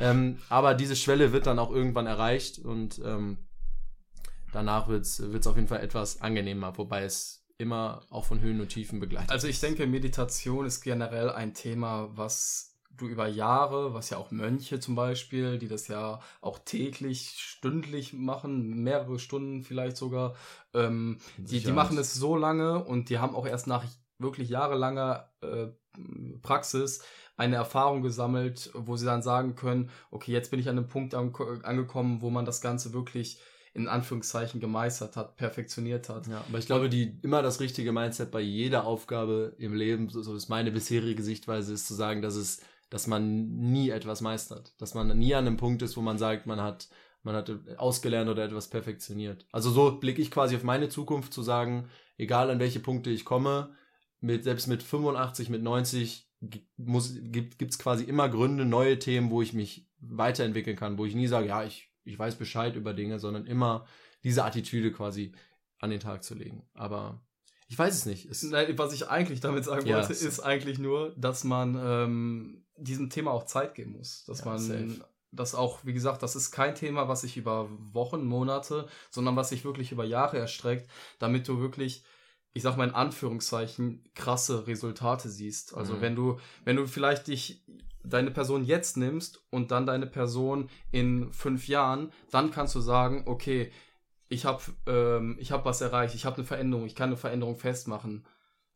[0.00, 3.38] ähm, aber diese Schwelle wird dann auch irgendwann erreicht und ähm,
[4.52, 8.68] danach wird es auf jeden Fall etwas angenehmer, wobei es immer auch von Höhen und
[8.68, 9.30] Tiefen begleitet.
[9.30, 12.71] Also ich denke, Meditation ist generell ein Thema, was
[13.02, 18.12] du über Jahre, was ja auch Mönche zum Beispiel, die das ja auch täglich, stündlich
[18.12, 20.34] machen, mehrere Stunden vielleicht sogar,
[20.74, 23.84] ähm, die, die machen es so lange und die haben auch erst nach
[24.18, 25.66] wirklich jahrelanger äh,
[26.42, 27.02] Praxis
[27.36, 31.14] eine Erfahrung gesammelt, wo sie dann sagen können, okay, jetzt bin ich an einem Punkt
[31.14, 33.40] an, angekommen, wo man das Ganze wirklich
[33.74, 36.26] in Anführungszeichen gemeistert hat, perfektioniert hat.
[36.26, 40.34] Ja, aber ich glaube, die immer das richtige Mindset bei jeder Aufgabe im Leben, so
[40.34, 42.60] ist meine bisherige Sichtweise, ist zu sagen, dass es,
[42.92, 46.46] dass man nie etwas meistert, dass man nie an einem Punkt ist, wo man sagt,
[46.46, 46.88] man hat
[47.22, 49.46] man hat ausgelernt oder etwas perfektioniert.
[49.52, 53.24] Also so blicke ich quasi auf meine Zukunft zu sagen, egal an welche Punkte ich
[53.24, 53.74] komme,
[54.20, 59.52] mit, selbst mit 85, mit 90 gibt es quasi immer Gründe, neue Themen, wo ich
[59.52, 63.46] mich weiterentwickeln kann, wo ich nie sage, ja, ich, ich weiß Bescheid über Dinge, sondern
[63.46, 63.86] immer
[64.24, 65.32] diese Attitüde quasi
[65.78, 66.68] an den Tag zu legen.
[66.74, 67.22] Aber
[67.72, 68.26] ich weiß es nicht.
[68.26, 72.66] Es Nein, was ich eigentlich damit sagen ja, wollte, ist eigentlich nur, dass man ähm,
[72.76, 74.26] diesem Thema auch Zeit geben muss.
[74.26, 75.06] Dass ja, man safe.
[75.30, 79.48] das auch, wie gesagt, das ist kein Thema, was sich über Wochen, Monate, sondern was
[79.48, 80.86] sich wirklich über Jahre erstreckt,
[81.18, 82.04] damit du wirklich
[82.52, 85.74] ich sag mal in Anführungszeichen, krasse Resultate siehst.
[85.74, 86.00] Also mhm.
[86.02, 87.64] wenn du, wenn du vielleicht dich
[88.04, 93.22] deine Person jetzt nimmst und dann deine Person in fünf Jahren, dann kannst du sagen,
[93.24, 93.72] okay,
[94.32, 97.56] ich habe ähm, ich hab was erreicht, ich habe eine Veränderung, ich kann eine Veränderung
[97.56, 98.24] festmachen.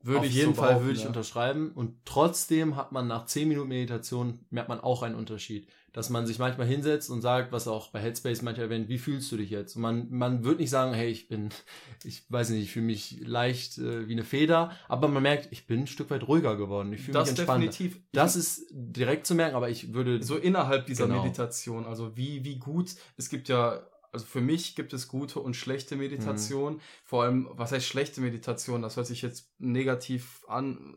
[0.03, 1.09] Würde Auf jeden so Fall würde ich ja.
[1.09, 1.73] unterschreiben.
[1.73, 5.69] Und trotzdem hat man nach 10 Minuten Meditation, merkt man auch einen Unterschied.
[5.92, 9.33] Dass man sich manchmal hinsetzt und sagt, was auch bei Headspace manchmal erwähnt, wie fühlst
[9.33, 9.75] du dich jetzt?
[9.75, 11.49] Und man, man wird nicht sagen, hey, ich bin,
[12.05, 15.66] ich weiß nicht, ich fühle mich leicht äh, wie eine Feder, aber man merkt, ich
[15.66, 16.92] bin ein Stück weit ruhiger geworden.
[16.92, 17.66] Ich fühle mich entspannter.
[17.66, 18.01] Definitiv.
[18.12, 20.23] Das ist direkt zu merken, aber ich würde.
[20.23, 21.23] So innerhalb dieser genau.
[21.23, 23.83] Meditation, also wie, wie gut, es gibt ja
[24.16, 26.74] also für mich gibt es gute und schlechte Meditation.
[26.74, 26.81] Mhm.
[27.05, 28.81] Vor allem, was heißt schlechte Meditation?
[28.81, 30.96] Das hört sich jetzt negativ an,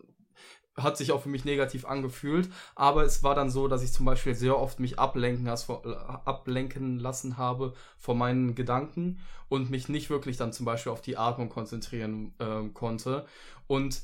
[0.78, 2.50] hat sich auch für mich negativ angefühlt.
[2.76, 7.38] Aber es war dann so, dass ich zum Beispiel sehr oft mich ablenken, ablenken lassen
[7.38, 12.34] habe von meinen Gedanken und mich nicht wirklich dann zum Beispiel auf die Atmung konzentrieren
[12.40, 13.26] äh, konnte.
[13.68, 14.02] Und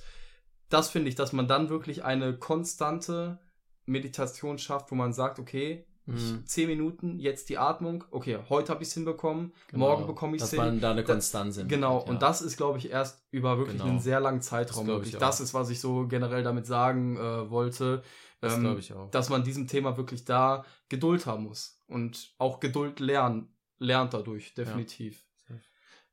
[0.68, 3.40] das finde ich, dass man dann wirklich eine konstante
[3.86, 6.46] Meditation schafft, wo man sagt, okay, Mhm.
[6.46, 8.04] Zehn Minuten, jetzt die Atmung.
[8.12, 9.88] Okay, heute habe ich es hinbekommen, genau.
[9.88, 10.60] morgen bekomme ich es hin.
[10.60, 11.68] Dass man da eine Konstanz sind.
[11.68, 12.06] Genau, ja.
[12.06, 13.90] und das ist, glaube ich, erst über wirklich genau.
[13.90, 15.18] einen sehr langen Zeitraum das möglich.
[15.18, 18.04] Das ist, was ich so generell damit sagen äh, wollte.
[18.40, 19.10] Das ähm, ich auch.
[19.12, 21.82] Dass man diesem Thema wirklich da Geduld haben muss.
[21.88, 25.26] Und auch Geduld lernen, lernt dadurch, definitiv.
[25.50, 25.56] Ja.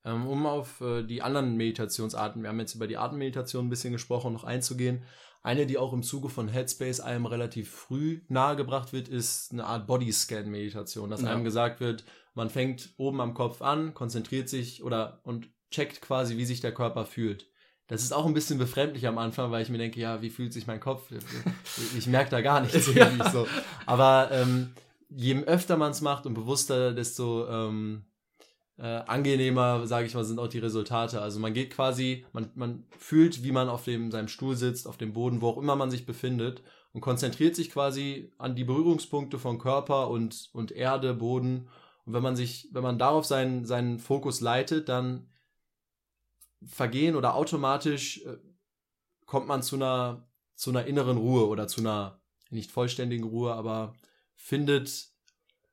[0.04, 3.92] Ähm, um auf äh, die anderen Meditationsarten, wir haben jetzt über die Atemmeditation ein bisschen
[3.92, 5.04] gesprochen, noch einzugehen.
[5.42, 9.86] Eine, die auch im Zuge von Headspace einem relativ früh nahegebracht wird, ist eine Art
[9.86, 11.30] Bodyscan-Meditation, dass ja.
[11.30, 16.36] einem gesagt wird, man fängt oben am Kopf an, konzentriert sich oder und checkt quasi,
[16.36, 17.48] wie sich der Körper fühlt.
[17.88, 20.52] Das ist auch ein bisschen befremdlich am Anfang, weil ich mir denke, ja, wie fühlt
[20.52, 21.08] sich mein Kopf?
[21.98, 22.86] Ich merke da gar nichts.
[22.94, 23.30] ja.
[23.30, 23.46] so.
[23.84, 24.72] Aber ähm,
[25.10, 28.04] je öfter man es macht und bewusster, desto ähm,
[28.78, 31.20] äh, angenehmer, sage ich mal, sind auch die Resultate.
[31.20, 34.96] Also man geht quasi, man, man fühlt, wie man auf dem, seinem Stuhl sitzt, auf
[34.96, 39.38] dem Boden, wo auch immer man sich befindet und konzentriert sich quasi an die Berührungspunkte
[39.38, 41.68] von Körper und, und Erde, Boden.
[42.04, 45.28] Und wenn man sich, wenn man darauf seinen, seinen Fokus leitet, dann
[46.64, 48.36] vergehen oder automatisch äh,
[49.26, 53.94] kommt man zu einer, zu einer inneren Ruhe oder zu einer nicht vollständigen Ruhe, aber
[54.34, 55.11] findet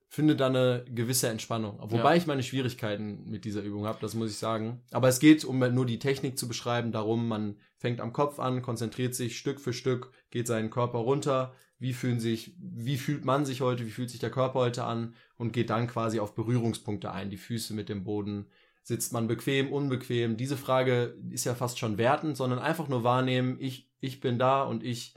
[0.09, 1.77] finde da eine gewisse Entspannung.
[1.79, 2.15] Wobei ja.
[2.15, 4.81] ich meine Schwierigkeiten mit dieser Übung habe, das muss ich sagen.
[4.91, 8.63] Aber es geht, um nur die Technik zu beschreiben, darum, man fängt am Kopf an,
[8.63, 13.45] konzentriert sich Stück für Stück, geht seinen Körper runter, wie fühlen sich, wie fühlt man
[13.45, 17.11] sich heute, wie fühlt sich der Körper heute an und geht dann quasi auf Berührungspunkte
[17.11, 18.47] ein, die Füße mit dem Boden.
[18.81, 20.37] Sitzt man bequem, unbequem?
[20.37, 24.63] Diese Frage ist ja fast schon wertend, sondern einfach nur wahrnehmen, ich, ich bin da
[24.63, 25.13] und ich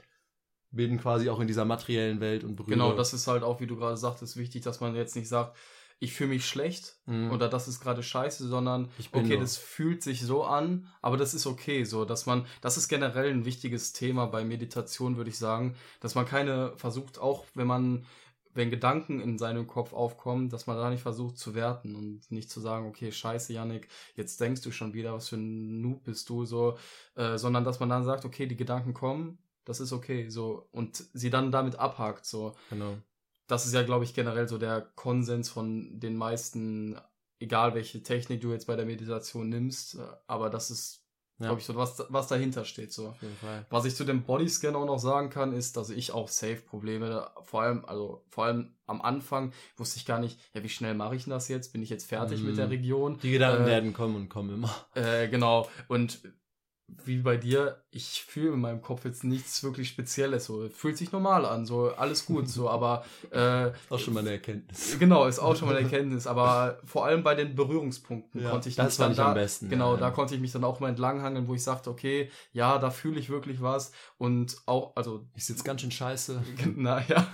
[0.73, 2.71] bin quasi auch in dieser materiellen Welt und berühre.
[2.71, 5.55] Genau, das ist halt auch, wie du gerade sagtest, wichtig, dass man jetzt nicht sagt,
[5.99, 7.31] ich fühle mich schlecht mhm.
[7.31, 9.39] oder das ist gerade scheiße, sondern okay, nur.
[9.39, 13.31] das fühlt sich so an, aber das ist okay, so, dass man, das ist generell
[13.31, 18.05] ein wichtiges Thema bei Meditation, würde ich sagen, dass man keine versucht, auch wenn man,
[18.53, 22.51] wenn Gedanken in seinem Kopf aufkommen, dass man da nicht versucht zu werten und nicht
[22.51, 26.27] zu sagen, okay, scheiße, Yannick, jetzt denkst du schon wieder, was für ein Noob bist
[26.29, 26.77] du, so,
[27.15, 31.03] äh, sondern dass man dann sagt, okay, die Gedanken kommen, das ist okay, so, und
[31.13, 32.55] sie dann damit abhakt, so.
[32.69, 32.97] Genau.
[33.47, 36.97] Das ist ja, glaube ich, generell so der Konsens von den meisten,
[37.39, 39.97] egal welche Technik du jetzt bei der Meditation nimmst,
[40.27, 41.03] aber das ist
[41.39, 41.47] Ja.
[41.47, 42.93] Glaube ich so, was, was dahinter steht.
[42.93, 43.09] So.
[43.09, 43.65] Auf jeden Fall.
[43.69, 47.63] Was ich zu dem Bodyscan auch noch sagen kann, ist, dass ich auch Safe-Probleme, vor
[47.63, 51.23] allem, also vor allem am Anfang wusste ich gar nicht, ja, wie schnell mache ich
[51.23, 51.73] denn das jetzt?
[51.73, 52.45] Bin ich jetzt fertig mm.
[52.45, 52.71] mit der mhm.
[52.71, 53.19] Region?
[53.23, 54.73] Die Gedanken äh, werden kommen und kommen immer.
[54.93, 55.67] Äh, genau.
[55.87, 56.21] Und
[57.05, 60.45] wie bei dir, ich fühle in meinem Kopf jetzt nichts wirklich Spezielles.
[60.45, 62.69] So fühlt sich normal an, so alles gut, so.
[62.69, 64.97] Aber äh, auch schon mal eine Erkenntnis.
[64.99, 66.27] Genau, ist auch schon mal eine Erkenntnis.
[66.27, 69.69] Aber vor allem bei den Berührungspunkten ja, konnte ich das fand ich da, am besten.
[69.69, 69.99] Genau, ja.
[69.99, 73.19] da konnte ich mich dann auch mal entlanghangeln, wo ich sagte, okay, ja, da fühle
[73.19, 76.41] ich wirklich was und auch, also ich sitze ganz schön scheiße.
[76.75, 77.27] Naja.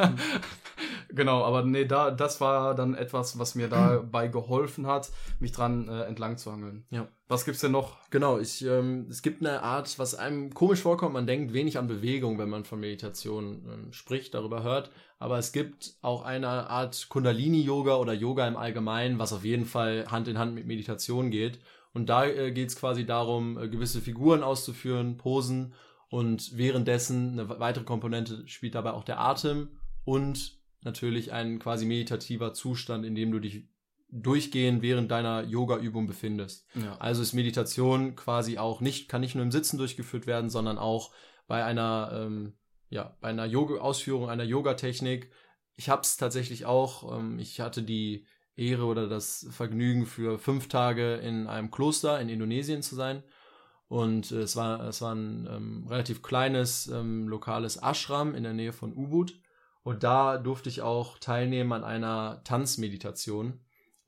[1.09, 5.87] Genau, aber nee, da, das war dann etwas, was mir dabei geholfen hat, mich dran
[5.87, 6.85] äh, entlang zu hangeln.
[6.89, 7.07] Ja.
[7.27, 7.97] Was gibt's denn noch?
[8.09, 11.87] Genau, ich, ähm, es gibt eine Art, was einem komisch vorkommt, man denkt wenig an
[11.87, 17.07] Bewegung, wenn man von Meditation ähm, spricht, darüber hört, aber es gibt auch eine Art
[17.09, 21.59] Kundalini-Yoga oder Yoga im Allgemeinen, was auf jeden Fall Hand in Hand mit Meditation geht.
[21.93, 25.73] Und da äh, geht es quasi darum, äh, gewisse Figuren auszuführen, Posen
[26.09, 29.69] und währenddessen eine weitere Komponente spielt dabei auch der Atem
[30.05, 33.67] und natürlich ein quasi meditativer Zustand, in dem du dich
[34.11, 36.65] durchgehend während deiner Yoga-Übung befindest.
[36.75, 36.97] Ja.
[36.97, 41.13] Also ist Meditation quasi auch nicht, kann nicht nur im Sitzen durchgeführt werden, sondern auch
[41.47, 42.53] bei einer, ähm,
[42.89, 45.31] ja, bei einer Yoga Ausführung einer Yoga-Technik.
[45.75, 50.67] Ich habe es tatsächlich auch, ähm, ich hatte die Ehre oder das Vergnügen für fünf
[50.67, 53.23] Tage in einem Kloster in Indonesien zu sein.
[53.87, 58.53] Und äh, es war, es war ein ähm, relativ kleines ähm, lokales Ashram in der
[58.53, 59.39] Nähe von Ubud.
[59.89, 63.59] Und da durfte ich auch teilnehmen an einer Tanzmeditation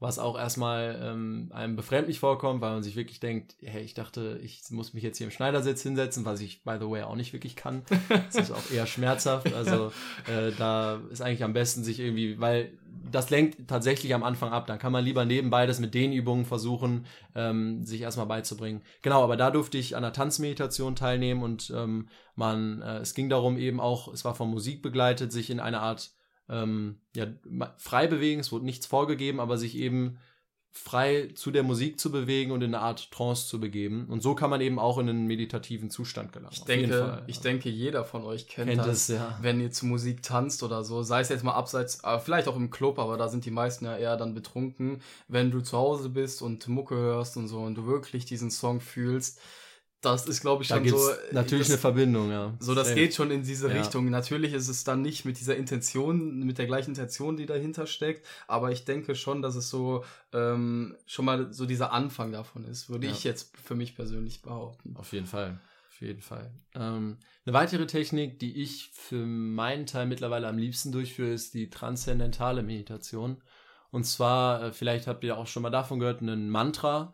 [0.02, 4.40] was auch erstmal ähm, einem befremdlich vorkommt, weil man sich wirklich denkt, hey, ich dachte,
[4.42, 7.34] ich muss mich jetzt hier im Schneidersitz hinsetzen, was ich, by the way, auch nicht
[7.34, 7.84] wirklich kann.
[8.10, 9.54] Das ist auch eher schmerzhaft.
[9.54, 9.92] Also
[10.28, 12.72] äh, da ist eigentlich am besten sich irgendwie, weil
[13.12, 14.66] das lenkt tatsächlich am Anfang ab.
[14.66, 18.82] Dann kann man lieber nebenbei das mit den Übungen versuchen, ähm, sich erstmal beizubringen.
[19.04, 23.30] Genau, aber da durfte ich an der Tanzmeditation teilnehmen und ähm, man, äh, es ging
[23.30, 26.12] darum eben auch, es war von Musik begleitet, sich in eine Art
[26.49, 27.27] ähm, ja,
[27.77, 30.17] frei bewegen, es wurde nichts vorgegeben, aber sich eben
[30.73, 34.08] frei zu der Musik zu bewegen und in eine Art Trance zu begeben.
[34.08, 36.54] Und so kann man eben auch in einen meditativen Zustand gelangen.
[36.54, 39.38] Ich denke, Fall, ich denke, jeder von euch kennt, kennt das, es, ja.
[39.41, 41.04] wenn ihr zu Musik tanzt oder so.
[41.04, 43.97] Sei es jetzt mal abseits, vielleicht auch im Club, aber da sind die meisten ja
[43.97, 45.01] eher dann betrunken.
[45.27, 48.80] Wenn du zu Hause bist und Mucke hörst und so und du wirklich diesen Song
[48.80, 49.41] fühlst,
[50.02, 50.98] das ist, glaube ich, schon so.
[51.32, 52.54] Natürlich das, eine Verbindung, ja.
[52.60, 53.76] So, das geht schon in diese ja.
[53.80, 54.10] Richtung.
[54.10, 58.26] Natürlich ist es dann nicht mit dieser Intention, mit der gleichen Intention, die dahinter steckt,
[58.48, 62.90] aber ich denke schon, dass es so ähm, schon mal so dieser Anfang davon ist,
[62.90, 63.14] würde ja.
[63.14, 64.96] ich jetzt für mich persönlich behaupten.
[64.98, 65.60] Auf jeden Fall.
[65.92, 66.50] Auf jeden Fall.
[66.74, 71.70] Ähm, eine weitere Technik, die ich für meinen Teil mittlerweile am liebsten durchführe, ist die
[71.70, 73.38] transzendentale Meditation.
[73.92, 77.14] Und zwar, äh, vielleicht habt ihr auch schon mal davon gehört, ein Mantra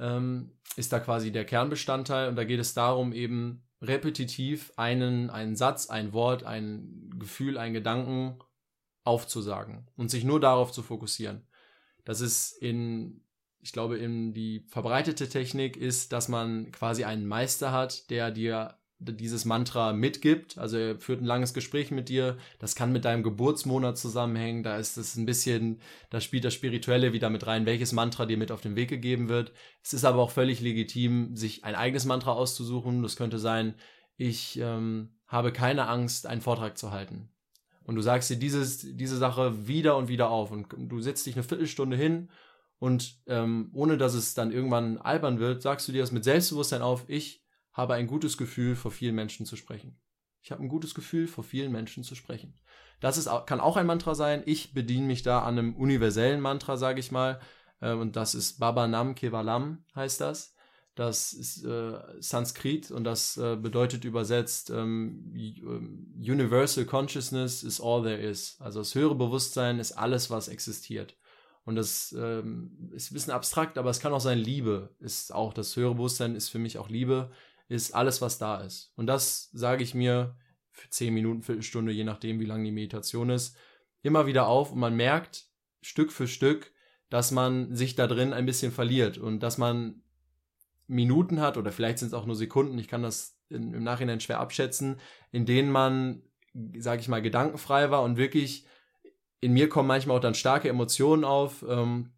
[0.00, 5.56] ähm, ist da quasi der Kernbestandteil und da geht es darum, eben repetitiv einen, einen
[5.56, 8.38] Satz, ein Wort, ein Gefühl, einen Gedanken
[9.04, 11.46] aufzusagen und sich nur darauf zu fokussieren.
[12.04, 13.24] Das ist in,
[13.60, 18.79] ich glaube, in die verbreitete Technik ist, dass man quasi einen Meister hat, der dir
[19.00, 20.58] dieses Mantra mitgibt.
[20.58, 22.36] Also er führt ein langes Gespräch mit dir.
[22.58, 24.62] Das kann mit deinem Geburtsmonat zusammenhängen.
[24.62, 28.36] Da ist es ein bisschen, da spielt das Spirituelle wieder mit rein, welches Mantra dir
[28.36, 29.52] mit auf den Weg gegeben wird.
[29.82, 33.02] Es ist aber auch völlig legitim, sich ein eigenes Mantra auszusuchen.
[33.02, 33.74] Das könnte sein,
[34.16, 37.30] ich ähm, habe keine Angst, einen Vortrag zu halten.
[37.84, 40.50] Und du sagst dir dieses, diese Sache wieder und wieder auf.
[40.50, 42.28] Und du setzt dich eine Viertelstunde hin
[42.80, 46.80] und ähm, ohne dass es dann irgendwann albern wird, sagst du dir das mit Selbstbewusstsein
[46.80, 47.44] auf, ich
[47.80, 49.98] habe ein gutes Gefühl, vor vielen Menschen zu sprechen.
[50.42, 52.54] Ich habe ein gutes Gefühl, vor vielen Menschen zu sprechen.
[53.00, 54.42] Das ist, kann auch ein Mantra sein.
[54.44, 57.40] Ich bediene mich da an einem universellen Mantra, sage ich mal.
[57.80, 60.54] Äh, und das ist Baba Nam Kevalam, heißt das.
[60.94, 68.02] Das ist äh, Sanskrit und das äh, bedeutet übersetzt ähm, ähm, Universal Consciousness is all
[68.02, 68.56] there is.
[68.60, 71.16] Also das höhere Bewusstsein ist alles, was existiert.
[71.64, 75.54] Und das ähm, ist ein bisschen abstrakt, aber es kann auch sein, Liebe ist auch
[75.54, 77.30] das höhere Bewusstsein ist für mich auch Liebe
[77.70, 78.92] ist alles, was da ist.
[78.96, 80.36] Und das sage ich mir
[80.72, 83.56] für zehn Minuten, Viertelstunde, je nachdem, wie lang die Meditation ist,
[84.02, 85.46] immer wieder auf und man merkt
[85.80, 86.72] Stück für Stück,
[87.10, 90.02] dass man sich da drin ein bisschen verliert und dass man
[90.86, 94.40] Minuten hat oder vielleicht sind es auch nur Sekunden, ich kann das im Nachhinein schwer
[94.40, 96.22] abschätzen, in denen man,
[96.76, 98.66] sage ich mal, gedankenfrei war und wirklich
[99.40, 102.12] in mir kommen manchmal auch dann starke Emotionen auf, ähm,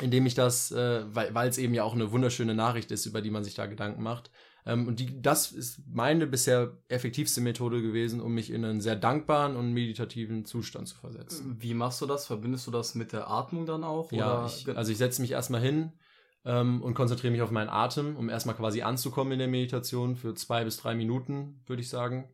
[0.00, 3.30] indem ich das, äh, weil es eben ja auch eine wunderschöne Nachricht ist, über die
[3.30, 4.30] man sich da Gedanken macht,
[4.66, 8.96] ähm, und die, das ist meine bisher effektivste Methode gewesen, um mich in einen sehr
[8.96, 11.56] dankbaren und meditativen Zustand zu versetzen.
[11.60, 12.26] Wie machst du das?
[12.26, 14.12] Verbindest du das mit der Atmung dann auch?
[14.12, 15.92] Ja, ich, also ich setze mich erstmal hin,
[16.44, 20.34] ähm, und konzentriere mich auf meinen Atem, um erstmal quasi anzukommen in der Meditation für
[20.34, 22.30] zwei bis drei Minuten, würde ich sagen.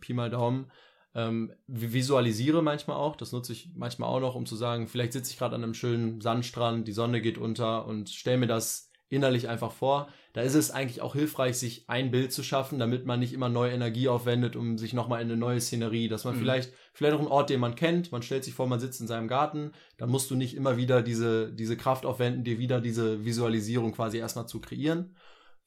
[0.00, 0.70] Pi mal Daumen.
[1.14, 5.32] Ähm, visualisiere manchmal auch, das nutze ich manchmal auch noch, um zu sagen, vielleicht sitze
[5.32, 9.48] ich gerade an einem schönen Sandstrand, die Sonne geht unter und stelle mir das innerlich
[9.48, 10.08] einfach vor.
[10.32, 13.48] Da ist es eigentlich auch hilfreich, sich ein Bild zu schaffen, damit man nicht immer
[13.48, 16.40] neue Energie aufwendet, um sich nochmal in eine neue Szenerie, dass man mhm.
[16.40, 19.06] vielleicht, vielleicht auch einen Ort, den man kennt, man stellt sich vor, man sitzt in
[19.06, 23.24] seinem Garten, dann musst du nicht immer wieder diese, diese Kraft aufwenden, dir wieder diese
[23.24, 25.16] Visualisierung quasi erstmal zu kreieren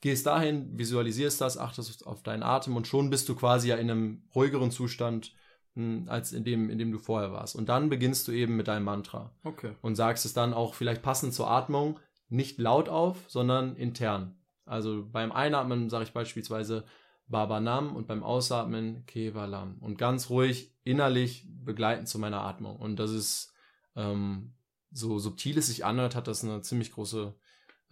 [0.01, 3.89] gehst dahin, visualisierst das, achtest auf deinen Atem und schon bist du quasi ja in
[3.89, 5.33] einem ruhigeren Zustand,
[5.75, 7.55] hm, als in dem, in dem du vorher warst.
[7.55, 9.31] Und dann beginnst du eben mit deinem Mantra.
[9.43, 9.75] Okay.
[9.81, 11.99] Und sagst es dann auch vielleicht passend zur Atmung
[12.31, 14.35] nicht laut auf, sondern intern.
[14.65, 16.85] Also beim Einatmen sage ich beispielsweise
[17.27, 19.77] Baba Nam und beim Ausatmen Kevalam.
[19.79, 22.77] Und ganz ruhig innerlich begleiten zu meiner Atmung.
[22.77, 23.53] Und das ist
[23.95, 24.53] ähm,
[24.91, 27.33] so subtil es sich anhört, hat das eine ziemlich große,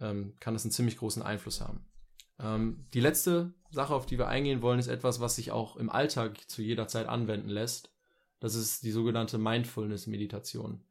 [0.00, 1.84] ähm, kann das einen ziemlich großen Einfluss haben.
[2.38, 5.90] Ähm, die letzte Sache, auf die wir eingehen wollen, ist etwas, was sich auch im
[5.90, 7.92] Alltag zu jeder Zeit anwenden lässt.
[8.40, 10.82] Das ist die sogenannte Mindfulness-Meditation.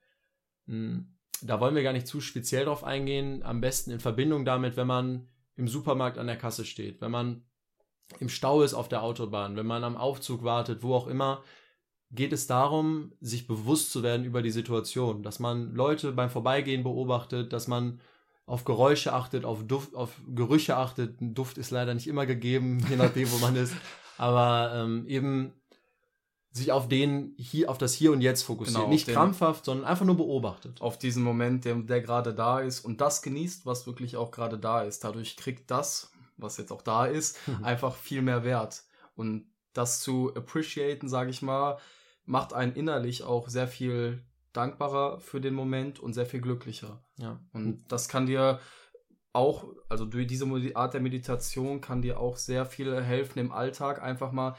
[0.67, 3.43] Hm, da wollen wir gar nicht zu speziell drauf eingehen.
[3.43, 7.43] Am besten in Verbindung damit, wenn man im Supermarkt an der Kasse steht, wenn man
[8.19, 11.43] im Stau ist auf der Autobahn, wenn man am Aufzug wartet, wo auch immer,
[12.11, 16.83] geht es darum, sich bewusst zu werden über die Situation, dass man Leute beim Vorbeigehen
[16.83, 18.01] beobachtet, dass man
[18.47, 21.21] auf Geräusche achtet, auf Duft, auf Gerüche achtet.
[21.21, 23.75] Ein Duft ist leider nicht immer gegeben, je nachdem, wo man ist.
[24.17, 25.53] Aber ähm, eben
[26.51, 28.77] sich auf den hier, auf das Hier und Jetzt fokussiert.
[28.77, 30.81] Genau, nicht krampfhaft, sondern einfach nur beobachtet.
[30.81, 34.57] Auf diesen Moment, der, der gerade da ist und das genießt, was wirklich auch gerade
[34.57, 35.03] da ist.
[35.03, 38.83] Dadurch kriegt das, was jetzt auch da ist, einfach viel mehr Wert.
[39.15, 41.77] Und das zu appreciaten, sage ich mal,
[42.25, 47.03] macht einen innerlich auch sehr viel dankbarer für den Moment und sehr viel glücklicher.
[47.17, 47.39] Ja.
[47.53, 48.59] Und das kann dir
[49.31, 54.01] auch, also durch diese Art der Meditation kann dir auch sehr viel helfen im Alltag,
[54.01, 54.55] einfach mal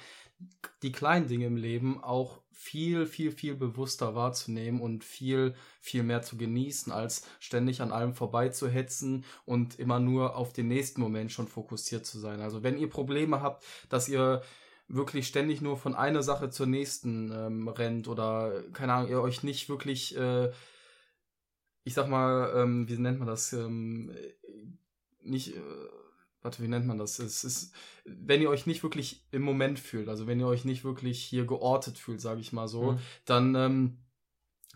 [0.83, 6.21] die kleinen Dinge im Leben auch viel, viel, viel bewusster wahrzunehmen und viel, viel mehr
[6.21, 11.49] zu genießen, als ständig an allem vorbeizuhetzen und immer nur auf den nächsten Moment schon
[11.49, 12.41] fokussiert zu sein.
[12.43, 14.43] Also wenn ihr Probleme habt, dass ihr
[14.89, 19.43] wirklich ständig nur von einer Sache zur nächsten ähm, rennt oder keine Ahnung, ihr euch
[19.43, 20.51] nicht wirklich, äh,
[21.85, 24.15] ich sag mal, ähm, wie nennt man das, ähm,
[25.23, 25.61] nicht, äh,
[26.43, 27.19] warte, wie nennt man das?
[27.19, 27.75] Es ist,
[28.05, 31.47] wenn ihr euch nicht wirklich im Moment fühlt, also wenn ihr euch nicht wirklich hier
[31.47, 32.99] geortet fühlt, sage ich mal so, mhm.
[33.25, 33.99] dann ähm,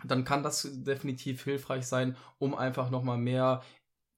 [0.03, 3.63] dann kann das definitiv hilfreich sein, um einfach nochmal mehr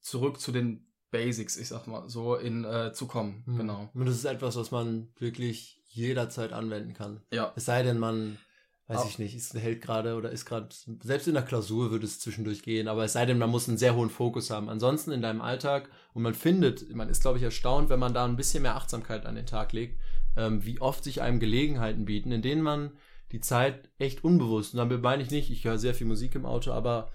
[0.01, 3.43] zurück zu den Basics, ich sag mal, so in äh, zu kommen.
[3.47, 3.57] Mhm.
[3.59, 3.91] Genau.
[3.95, 7.23] Und das ist etwas, was man wirklich jederzeit anwenden kann.
[7.33, 7.53] Ja.
[7.57, 8.39] Es sei denn, man,
[8.88, 9.07] weiß Ab.
[9.09, 10.68] ich nicht, ist hält gerade oder ist gerade,
[11.03, 13.79] selbst in der Klausur würde es zwischendurch gehen, aber es sei denn, man muss einen
[13.79, 14.68] sehr hohen Fokus haben.
[14.68, 18.25] Ansonsten in deinem Alltag und man findet, man ist, glaube ich, erstaunt, wenn man da
[18.25, 19.99] ein bisschen mehr Achtsamkeit an den Tag legt,
[20.37, 22.92] ähm, wie oft sich einem Gelegenheiten bieten, in denen man
[23.33, 26.46] die Zeit echt unbewusst, und damit meine ich nicht, ich höre sehr viel Musik im
[26.46, 27.11] Auto, aber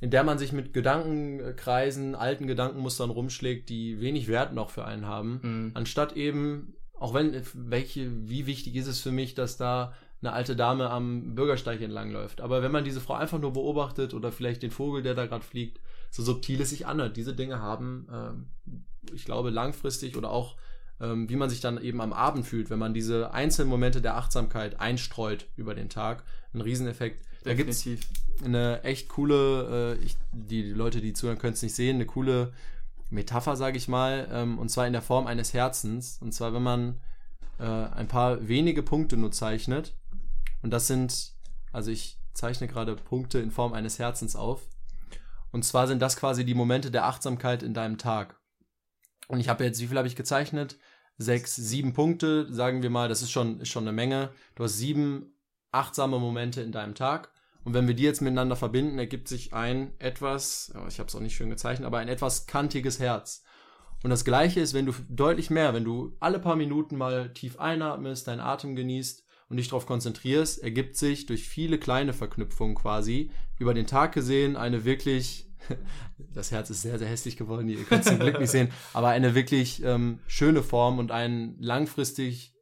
[0.00, 5.06] in der man sich mit Gedankenkreisen, alten Gedankenmustern rumschlägt, die wenig Wert noch für einen
[5.06, 5.70] haben, mhm.
[5.72, 10.56] anstatt eben, auch wenn, welche, wie wichtig ist es für mich, dass da eine alte
[10.56, 12.40] Dame am Bürgersteig entlangläuft.
[12.40, 15.44] Aber wenn man diese Frau einfach nur beobachtet oder vielleicht den Vogel, der da gerade
[15.44, 20.56] fliegt, so subtil es sich anhört, diese Dinge haben, äh, ich glaube, langfristig oder auch
[21.00, 24.16] ähm, wie man sich dann eben am Abend fühlt, wenn man diese einzelnen Momente der
[24.16, 27.22] Achtsamkeit einstreut über den Tag, ein Rieseneffekt.
[27.42, 27.86] Da gibt es
[28.44, 32.52] eine echt coole, äh, ich, die Leute, die zuhören, können es nicht sehen, eine coole
[33.10, 36.18] Metapher, sage ich mal, ähm, und zwar in der Form eines Herzens.
[36.20, 37.00] Und zwar, wenn man
[37.58, 39.94] äh, ein paar wenige Punkte nur zeichnet,
[40.64, 41.34] und das sind,
[41.72, 44.66] also ich zeichne gerade Punkte in Form eines Herzens auf.
[45.52, 48.40] Und zwar sind das quasi die Momente der Achtsamkeit in deinem Tag.
[49.28, 50.78] Und ich habe jetzt, wie viel habe ich gezeichnet?
[51.18, 54.32] Sechs, sieben Punkte, sagen wir mal, das ist schon, ist schon eine Menge.
[54.54, 55.34] Du hast sieben
[55.70, 57.30] achtsame Momente in deinem Tag.
[57.62, 61.20] Und wenn wir die jetzt miteinander verbinden, ergibt sich ein etwas, ich habe es auch
[61.20, 63.44] nicht schön gezeichnet, aber ein etwas kantiges Herz.
[64.02, 67.60] Und das Gleiche ist, wenn du deutlich mehr, wenn du alle paar Minuten mal tief
[67.60, 73.30] einatmest, deinen Atem genießt und dich darauf konzentrierst, ergibt sich durch viele kleine Verknüpfungen quasi
[73.58, 75.46] über den Tag gesehen eine wirklich
[76.34, 79.08] das Herz ist sehr, sehr hässlich geworden, ihr könnt es zum Glück nicht sehen, aber
[79.08, 82.53] eine wirklich ähm, schöne Form und ein langfristig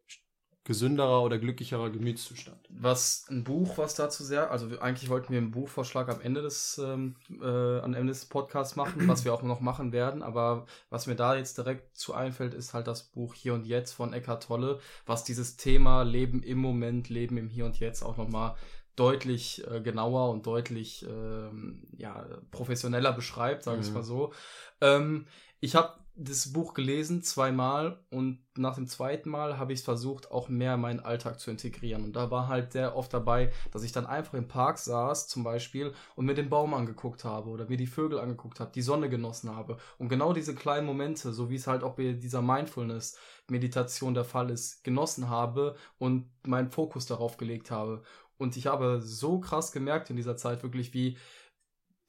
[0.65, 2.59] gesünderer oder glücklicherer Gemütszustand.
[2.69, 6.81] Was ein Buch, was dazu sehr, also eigentlich wollten wir einen Buchvorschlag am Ende des,
[6.83, 11.09] ähm, äh, am Ende des Podcasts machen, was wir auch noch machen werden, aber was
[11.09, 14.45] mir da jetzt direkt zu einfällt, ist halt das Buch Hier und Jetzt von Eckhart
[14.45, 18.55] Tolle, was dieses Thema Leben im Moment, Leben im Hier und Jetzt auch nochmal
[18.95, 23.95] deutlich äh, genauer und deutlich ähm, ja, professioneller beschreibt, sage ich mhm.
[23.95, 24.33] mal so.
[24.81, 25.27] Ähm,
[25.61, 30.31] ich habe das Buch gelesen zweimal und nach dem zweiten Mal habe ich es versucht,
[30.31, 32.05] auch mehr in meinen Alltag zu integrieren.
[32.05, 35.43] Und da war halt sehr oft dabei, dass ich dann einfach im Park saß, zum
[35.43, 39.09] Beispiel, und mir den Baum angeguckt habe oder mir die Vögel angeguckt habe, die Sonne
[39.09, 39.79] genossen habe.
[39.97, 44.51] Und genau diese kleinen Momente, so wie es halt auch bei dieser Mindfulness-Meditation der Fall
[44.51, 48.03] ist, genossen habe und meinen Fokus darauf gelegt habe.
[48.37, 51.17] Und ich habe so krass gemerkt in dieser Zeit wirklich, wie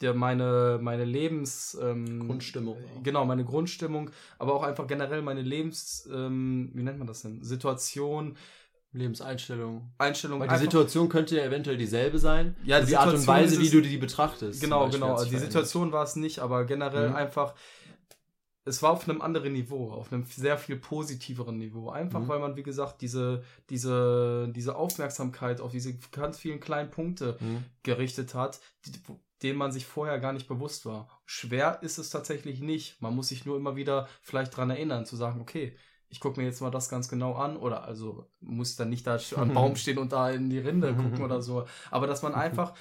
[0.03, 1.77] der meine, meine Lebens...
[1.81, 2.77] Ähm, Grundstimmung.
[3.01, 6.07] Genau, meine Grundstimmung, aber auch einfach generell meine Lebens...
[6.13, 7.43] Ähm, wie nennt man das denn?
[7.43, 8.37] Situation...
[8.95, 9.91] Lebenseinstellung.
[9.97, 10.39] Einstellung.
[10.39, 12.55] Weil die Situation könnte ja eventuell dieselbe sein.
[12.63, 14.61] Ja, die, die Art und Weise, wie du die betrachtest.
[14.61, 15.23] Genau, genau.
[15.23, 17.15] Die Situation war es nicht, aber generell mhm.
[17.15, 17.55] einfach
[18.65, 21.89] es war auf einem anderen Niveau, auf einem sehr viel positiveren Niveau.
[21.89, 22.27] Einfach mhm.
[22.29, 27.65] weil man, wie gesagt, diese, diese, diese Aufmerksamkeit auf diese ganz vielen kleinen Punkte mhm.
[27.83, 28.91] gerichtet hat, die,
[29.43, 31.07] denen man sich vorher gar nicht bewusst war.
[31.25, 33.01] Schwer ist es tatsächlich nicht.
[33.01, 35.75] Man muss sich nur immer wieder vielleicht dran erinnern, zu sagen, okay,
[36.09, 39.17] ich gucke mir jetzt mal das ganz genau an oder also muss dann nicht da
[39.35, 42.73] am Baum stehen und da in die Rinde gucken oder so, aber dass man einfach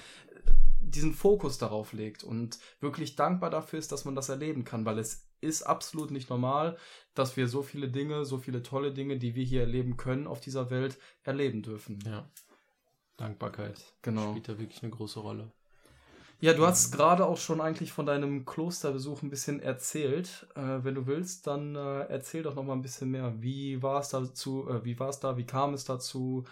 [0.81, 4.99] diesen Fokus darauf legt und wirklich dankbar dafür ist, dass man das erleben kann, weil
[4.99, 6.77] es ist absolut nicht normal,
[7.15, 10.39] dass wir so viele Dinge, so viele tolle Dinge, die wir hier erleben können auf
[10.39, 11.99] dieser Welt, erleben dürfen.
[12.05, 12.29] Ja.
[13.17, 14.31] Dankbarkeit genau.
[14.31, 15.51] spielt da wirklich eine große Rolle.
[16.43, 20.45] Ja, du hast gerade auch schon eigentlich von deinem Klosterbesuch ein bisschen erzählt.
[20.55, 23.41] Äh, wenn du willst, dann äh, erzähl doch noch mal ein bisschen mehr.
[23.41, 24.67] Wie war es dazu?
[24.67, 25.37] Äh, wie war es da?
[25.37, 26.43] Wie kam es dazu?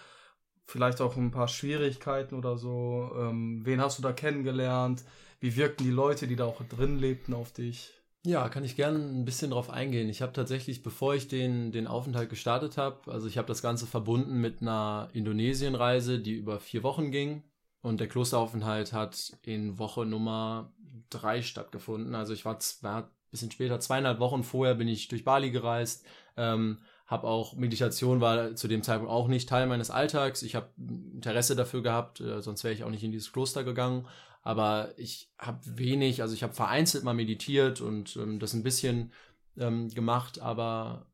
[0.66, 3.12] Vielleicht auch ein paar Schwierigkeiten oder so.
[3.20, 5.04] Ähm, wen hast du da kennengelernt?
[5.42, 7.92] Wie wirkten die Leute, die da auch drin lebten, auf dich?
[8.26, 10.08] Ja, kann ich gerne ein bisschen drauf eingehen.
[10.08, 13.88] Ich habe tatsächlich, bevor ich den, den Aufenthalt gestartet habe, also ich habe das Ganze
[13.88, 17.44] verbunden mit einer Indonesienreise, die über vier Wochen ging.
[17.82, 20.72] Und der Klosteraufenthalt hat in Woche Nummer
[21.10, 22.16] drei stattgefunden.
[22.16, 26.06] Also ich war, war ein bisschen später, zweieinhalb Wochen vorher bin ich durch Bali gereist.
[26.38, 30.44] Ähm, habe auch Meditation war zu dem Zeitpunkt auch nicht Teil meines Alltags.
[30.44, 34.08] Ich habe Interesse dafür gehabt, äh, sonst wäre ich auch nicht in dieses Kloster gegangen
[34.44, 39.12] aber ich habe wenig, also ich habe vereinzelt mal meditiert und ähm, das ein bisschen
[39.58, 41.06] ähm, gemacht, aber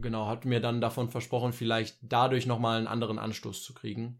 [0.00, 4.18] genau, hat mir dann davon versprochen, vielleicht dadurch nochmal einen anderen Anstoß zu kriegen.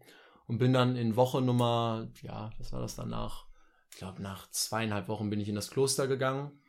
[0.49, 3.45] Und bin dann in Woche Nummer, ja, was war das danach?
[3.91, 6.59] Ich glaube, nach zweieinhalb Wochen bin ich in das Kloster gegangen.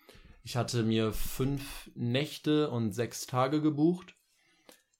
[0.42, 4.14] Ich hatte mir fünf Nächte und sechs Tage gebucht.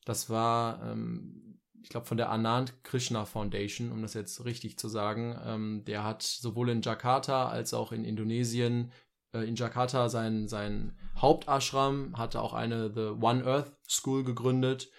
[0.07, 4.89] Das war ähm, ich glaube, von der Anand Krishna Foundation, um das jetzt richtig zu
[4.89, 5.39] sagen.
[5.45, 8.93] Ähm, der hat sowohl in Jakarta als auch in Indonesien,
[9.35, 14.91] äh, in Jakarta sein, sein Hauptashram, hatte auch eine The One Earth School gegründet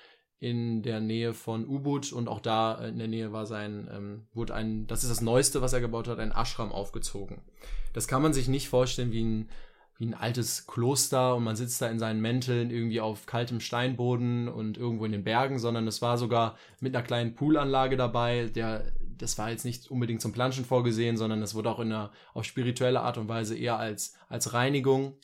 [0.41, 4.55] in der Nähe von Ubud und auch da in der Nähe war sein, ähm, wurde
[4.55, 7.41] ein, das ist das Neueste, was er gebaut hat, ein Ashram aufgezogen.
[7.93, 9.49] Das kann man sich nicht vorstellen wie ein
[10.01, 14.47] wie ein altes Kloster und man sitzt da in seinen Mänteln irgendwie auf kaltem Steinboden
[14.47, 18.47] und irgendwo in den Bergen, sondern es war sogar mit einer kleinen Poolanlage dabei.
[18.47, 22.11] Der, das war jetzt nicht unbedingt zum Planschen vorgesehen, sondern es wurde auch in einer
[22.33, 25.17] auf spirituelle Art und Weise eher als, als Reinigung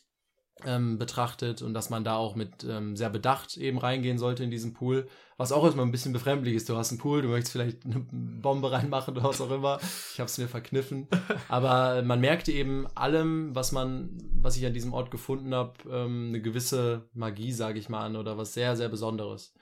[0.65, 4.51] ähm, betrachtet und dass man da auch mit ähm, sehr bedacht eben reingehen sollte in
[4.51, 5.07] diesen Pool.
[5.37, 6.67] Was auch erstmal ein bisschen befremdlich ist.
[6.67, 9.79] Du hast einen Pool, du möchtest vielleicht eine Bombe reinmachen oder was auch immer.
[10.13, 11.07] Ich habe es mir verkniffen.
[11.47, 16.29] Aber man merkte eben allem, was man, was ich an diesem Ort gefunden habe, ähm,
[16.29, 19.53] eine gewisse Magie, sage ich mal an, oder was sehr, sehr Besonderes.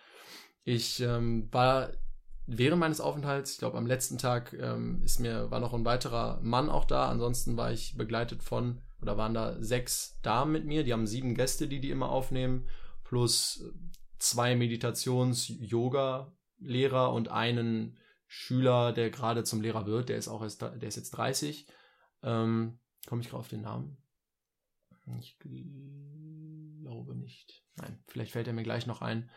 [0.64, 1.90] Ich ähm, war
[2.48, 6.40] während meines Aufenthalts, ich glaube am letzten Tag ähm, ist mir war noch ein weiterer
[6.42, 7.10] Mann auch da.
[7.10, 10.84] Ansonsten war ich begleitet von oder waren da sechs Damen mit mir.
[10.84, 12.68] Die haben sieben Gäste, die die immer aufnehmen,
[13.04, 13.72] plus
[14.18, 20.10] zwei Meditations-Yoga-Lehrer und einen Schüler, der gerade zum Lehrer wird.
[20.10, 21.68] Der ist auch erst, der ist jetzt 30.
[22.24, 23.96] Ähm, Komme ich gerade auf den Namen?
[25.20, 27.64] Ich glaube nicht.
[27.76, 29.30] Nein, vielleicht fällt er mir gleich noch ein.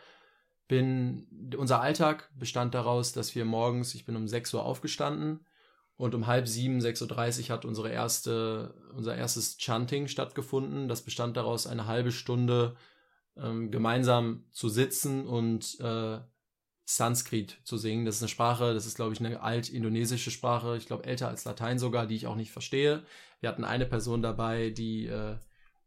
[0.67, 5.45] Bin, unser Alltag bestand daraus, dass wir morgens, ich bin um 6 Uhr aufgestanden,
[5.99, 10.87] und um halb sieben, 6.30 Uhr hat unsere erste, unser erstes Chanting stattgefunden.
[10.87, 12.77] Das bestand daraus, eine halbe Stunde
[13.35, 16.19] ähm, gemeinsam zu sitzen und äh,
[16.85, 18.05] Sanskrit zu singen.
[18.05, 21.43] Das ist eine Sprache, das ist, glaube ich, eine alt-indonesische Sprache, ich glaube älter als
[21.43, 23.03] Latein sogar, die ich auch nicht verstehe.
[23.41, 25.35] Wir hatten eine Person dabei, die äh,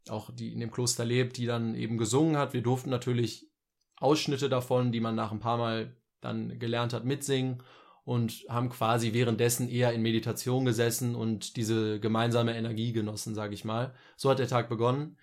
[0.09, 2.53] auch die in dem Kloster lebt, die dann eben gesungen hat.
[2.53, 3.49] Wir durften natürlich
[3.95, 7.63] Ausschnitte davon, die man nach ein paar Mal dann gelernt hat, mitsingen
[8.05, 13.63] und haben quasi währenddessen eher in Meditation gesessen und diese gemeinsame Energie genossen, sage ich
[13.63, 13.93] mal.
[14.17, 15.17] So hat der Tag begonnen.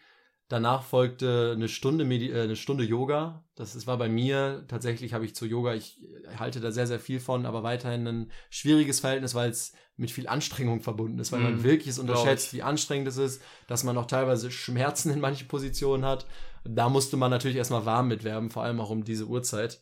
[0.49, 3.45] Danach folgte eine Stunde, Medi äh, eine Stunde Yoga.
[3.55, 6.01] Das ist, war bei mir tatsächlich, habe ich zu Yoga, ich
[6.37, 10.26] halte da sehr, sehr viel von, aber weiterhin ein schwieriges Verhältnis, weil es mit viel
[10.26, 11.62] Anstrengung verbunden ist, weil mm, man mhm.
[11.62, 16.05] wirklich es unterschätzt, wie anstrengend es ist, dass man auch teilweise Schmerzen in manchen Positionen
[16.05, 16.26] hat.
[16.64, 19.81] Da musste man natürlich erstmal warm mitwerben, vor allem auch um diese Uhrzeit.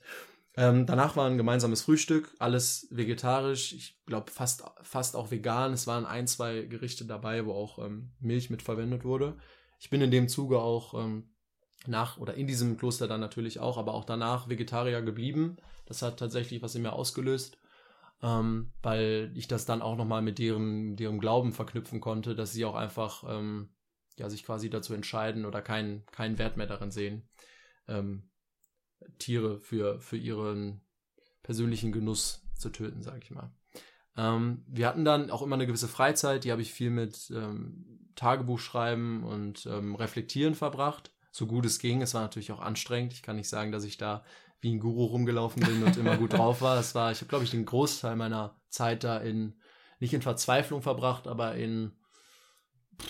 [0.58, 5.72] Ähm, danach war ein gemeinsames Frühstück, alles vegetarisch, ich glaube fast, fast auch vegan.
[5.72, 9.36] Es waren ein, zwei Gerichte dabei, wo auch ähm, Milch mit verwendet wurde.
[9.78, 11.30] Ich bin in dem Zuge auch ähm,
[11.86, 15.58] nach oder in diesem Kloster dann natürlich auch, aber auch danach Vegetarier geblieben.
[15.86, 17.56] Das hat tatsächlich was in mir ausgelöst,
[18.20, 22.64] ähm, weil ich das dann auch nochmal mit deren, deren Glauben verknüpfen konnte, dass sie
[22.64, 23.68] auch einfach ähm,
[24.16, 27.28] ja, sich quasi dazu entscheiden oder keinen keinen Wert mehr darin sehen,
[27.86, 28.28] ähm,
[29.18, 30.80] Tiere für, für ihren
[31.42, 33.50] persönlichen Genuss zu töten, sage ich mal.
[34.16, 38.10] Ähm, wir hatten dann auch immer eine gewisse Freizeit, die habe ich viel mit ähm,
[38.16, 42.02] Tagebuch schreiben und ähm, reflektieren verbracht, so gut es ging.
[42.02, 43.12] Es war natürlich auch anstrengend.
[43.12, 44.24] Ich kann nicht sagen, dass ich da
[44.60, 46.78] wie ein Guru rumgelaufen bin und immer gut drauf war.
[46.80, 49.54] Es war, ich habe, glaube ich, den Großteil meiner Zeit da in,
[50.00, 51.92] nicht in Verzweiflung verbracht, aber in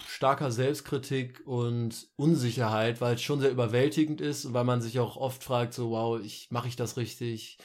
[0.07, 5.16] starker Selbstkritik und Unsicherheit, weil es schon sehr überwältigend ist und weil man sich auch
[5.16, 7.59] oft fragt, so, wow, ich mache ich das richtig?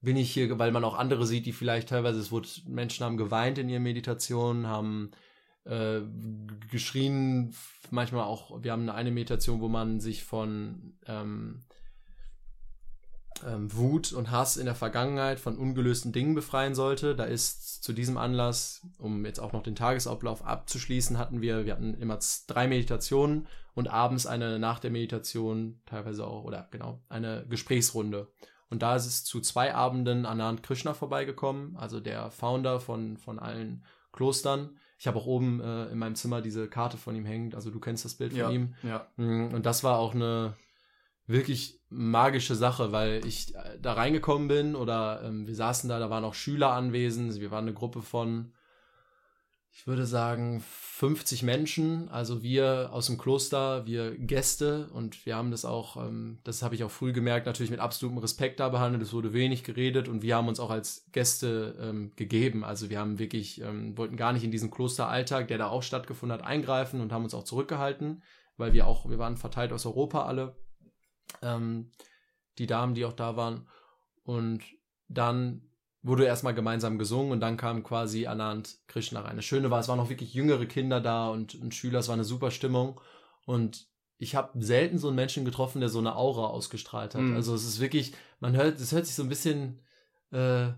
[0.00, 3.16] Bin ich hier, weil man auch andere sieht, die vielleicht teilweise, es wurde, Menschen haben
[3.16, 5.10] geweint in ihren Meditationen, haben
[5.64, 6.00] äh,
[6.70, 7.54] geschrien,
[7.90, 11.62] manchmal auch, wir haben eine Meditation, wo man sich von ähm,
[13.46, 17.14] ähm, Wut und Hass in der Vergangenheit, von ungelösten Dingen befreien sollte.
[17.14, 21.72] Da ist zu diesem Anlass, um jetzt auch noch den Tagesablauf abzuschließen, hatten wir, wir
[21.72, 27.46] hatten immer drei Meditationen und abends eine nach der Meditation, teilweise auch, oder genau, eine
[27.48, 28.28] Gesprächsrunde.
[28.68, 33.38] Und da ist es zu zwei Abenden Anand Krishna vorbeigekommen, also der Founder von, von
[33.38, 37.54] allen Klostern, ich habe auch oben äh, in meinem Zimmer diese Karte von ihm hängen.
[37.54, 38.74] Also du kennst das Bild von ja, ihm.
[38.82, 39.06] Ja.
[39.16, 40.52] Mm, und das war auch eine
[41.30, 46.10] wirklich magische Sache, weil ich äh, da reingekommen bin oder ähm, wir saßen da, da
[46.10, 47.40] waren auch Schüler anwesend.
[47.40, 48.52] Wir waren eine Gruppe von
[49.72, 55.50] ich würde sagen, 50 Menschen, also wir aus dem Kloster, wir Gäste und wir haben
[55.50, 59.02] das auch, ähm, das habe ich auch früh gemerkt, natürlich mit absolutem Respekt da behandelt,
[59.02, 62.98] es wurde wenig geredet und wir haben uns auch als Gäste ähm, gegeben, also wir
[62.98, 67.00] haben wirklich, ähm, wollten gar nicht in diesen Klosteralltag, der da auch stattgefunden hat, eingreifen
[67.00, 68.22] und haben uns auch zurückgehalten,
[68.56, 70.56] weil wir auch, wir waren verteilt aus Europa alle,
[71.42, 71.90] ähm,
[72.58, 73.68] die Damen, die auch da waren
[74.22, 74.62] und
[75.08, 75.62] dann
[76.02, 79.36] wurde erstmal gemeinsam gesungen und dann kam quasi Anand Krishna rein.
[79.36, 82.14] Das Schöne war, es waren auch wirklich jüngere Kinder da und, und Schüler, es war
[82.14, 83.00] eine super Stimmung
[83.44, 87.22] und ich habe selten so einen Menschen getroffen, der so eine Aura ausgestrahlt hat.
[87.22, 87.34] Mhm.
[87.34, 89.80] Also es ist wirklich, man hört, es hört sich so ein bisschen,
[90.30, 90.68] äh,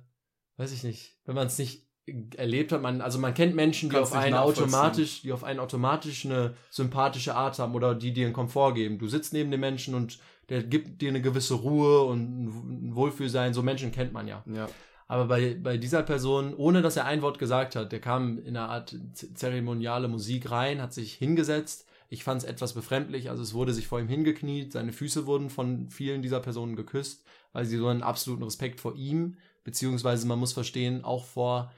[0.56, 1.88] weiß ich nicht, wenn man es nicht
[2.36, 6.24] erlebt hat, man, also man kennt Menschen, die auf einen automatisch, die auf einen automatisch
[6.24, 8.98] eine sympathische Art haben oder die dir einen Komfort geben.
[8.98, 13.54] Du sitzt neben dem Menschen und der gibt dir eine gewisse Ruhe und ein Wohlfühlsein.
[13.54, 14.42] So Menschen kennt man ja.
[14.52, 14.68] Ja.
[15.06, 18.56] Aber bei, bei dieser Person, ohne dass er ein Wort gesagt hat, der kam in
[18.56, 18.96] einer Art
[19.34, 21.86] zeremoniale Musik rein, hat sich hingesetzt.
[22.08, 25.48] Ich fand es etwas befremdlich, also es wurde sich vor ihm hingekniet, seine Füße wurden
[25.48, 30.38] von vielen dieser Personen geküsst, weil sie so einen absoluten Respekt vor ihm, beziehungsweise man
[30.38, 31.72] muss verstehen, auch vor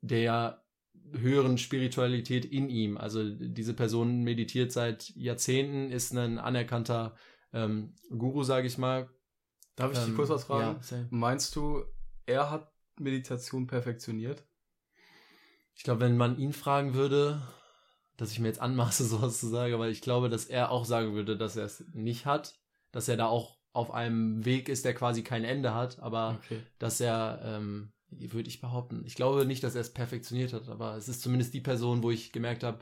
[0.00, 0.64] der
[1.12, 2.98] höheren Spiritualität in ihm.
[2.98, 7.14] Also diese Person meditiert seit Jahrzehnten, ist ein anerkannter
[7.52, 9.08] ähm, Guru, sage ich mal.
[9.76, 10.80] Darf ich dich ähm, kurz was fragen?
[10.90, 11.84] Ja, Meinst du,
[12.26, 14.44] er hat Meditation perfektioniert?
[15.74, 17.40] Ich glaube, wenn man ihn fragen würde,
[18.16, 21.14] dass ich mir jetzt anmaße, sowas zu sagen, aber ich glaube, dass er auch sagen
[21.14, 22.58] würde, dass er es nicht hat,
[22.92, 26.60] dass er da auch auf einem Weg ist, der quasi kein Ende hat, aber okay.
[26.78, 30.96] dass er, ähm, würde ich behaupten, ich glaube nicht, dass er es perfektioniert hat, aber
[30.96, 32.78] es ist zumindest die Person, wo ich gemerkt habe,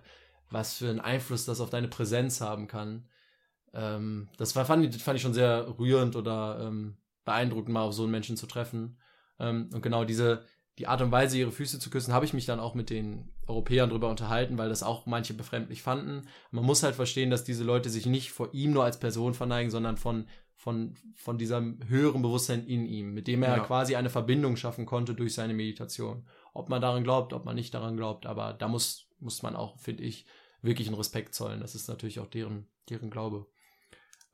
[0.51, 3.09] was für einen Einfluss das auf deine Präsenz haben kann.
[3.75, 7.95] Ähm, das war, fand, ich, fand ich schon sehr rührend oder ähm, beeindruckend, mal auf
[7.95, 8.99] so einen Menschen zu treffen.
[9.39, 10.45] Ähm, und genau diese,
[10.79, 13.33] die Art und Weise, ihre Füße zu küssen, habe ich mich dann auch mit den
[13.47, 16.29] Europäern drüber unterhalten, weil das auch manche befremdlich fanden.
[16.51, 19.71] Man muss halt verstehen, dass diese Leute sich nicht vor ihm nur als Person verneigen,
[19.71, 23.63] sondern von, von, von diesem höheren Bewusstsein in ihm, mit dem er ja.
[23.63, 26.27] quasi eine Verbindung schaffen konnte durch seine Meditation.
[26.55, 29.79] Ob man daran glaubt, ob man nicht daran glaubt, aber da muss, muss man auch,
[29.79, 30.27] finde ich,
[30.63, 31.61] wirklich einen Respekt zollen.
[31.61, 33.47] Das ist natürlich auch deren, deren Glaube.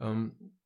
[0.00, 0.56] Ähm,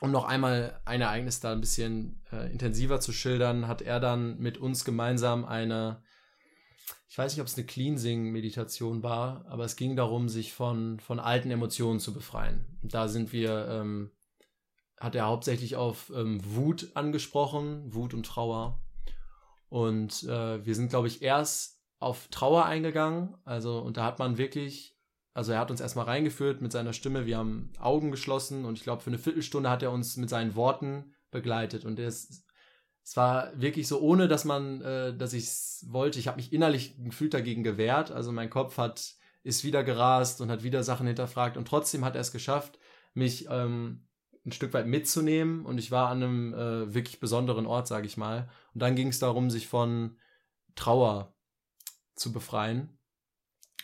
[0.00, 4.38] um noch einmal ein Ereignis da ein bisschen äh, intensiver zu schildern, hat er dann
[4.38, 6.02] mit uns gemeinsam eine,
[7.08, 11.20] ich weiß nicht, ob es eine Cleansing-Meditation war, aber es ging darum, sich von, von
[11.20, 12.64] alten Emotionen zu befreien.
[12.82, 14.10] Da sind wir, ähm,
[14.98, 18.80] hat er hauptsächlich auf ähm, Wut angesprochen, Wut und Trauer.
[19.68, 23.36] Und äh, wir sind, glaube ich, erst auf Trauer eingegangen.
[23.44, 24.96] Also, und da hat man wirklich
[25.36, 28.84] also er hat uns erstmal reingeführt mit seiner Stimme, wir haben Augen geschlossen und ich
[28.84, 31.84] glaube, für eine Viertelstunde hat er uns mit seinen Worten begleitet.
[31.84, 32.46] Und es,
[33.04, 36.54] es war wirklich so, ohne dass man, äh, dass ich es wollte, ich habe mich
[36.54, 38.10] innerlich gefühlt dagegen gewehrt.
[38.10, 42.14] Also mein Kopf hat, ist wieder gerast und hat wieder Sachen hinterfragt und trotzdem hat
[42.14, 42.78] er es geschafft,
[43.12, 44.05] mich ähm,
[44.46, 45.66] ein Stück weit mitzunehmen.
[45.66, 48.48] Und ich war an einem äh, wirklich besonderen Ort, sage ich mal.
[48.74, 50.16] Und dann ging es darum, sich von
[50.74, 51.34] Trauer
[52.14, 52.96] zu befreien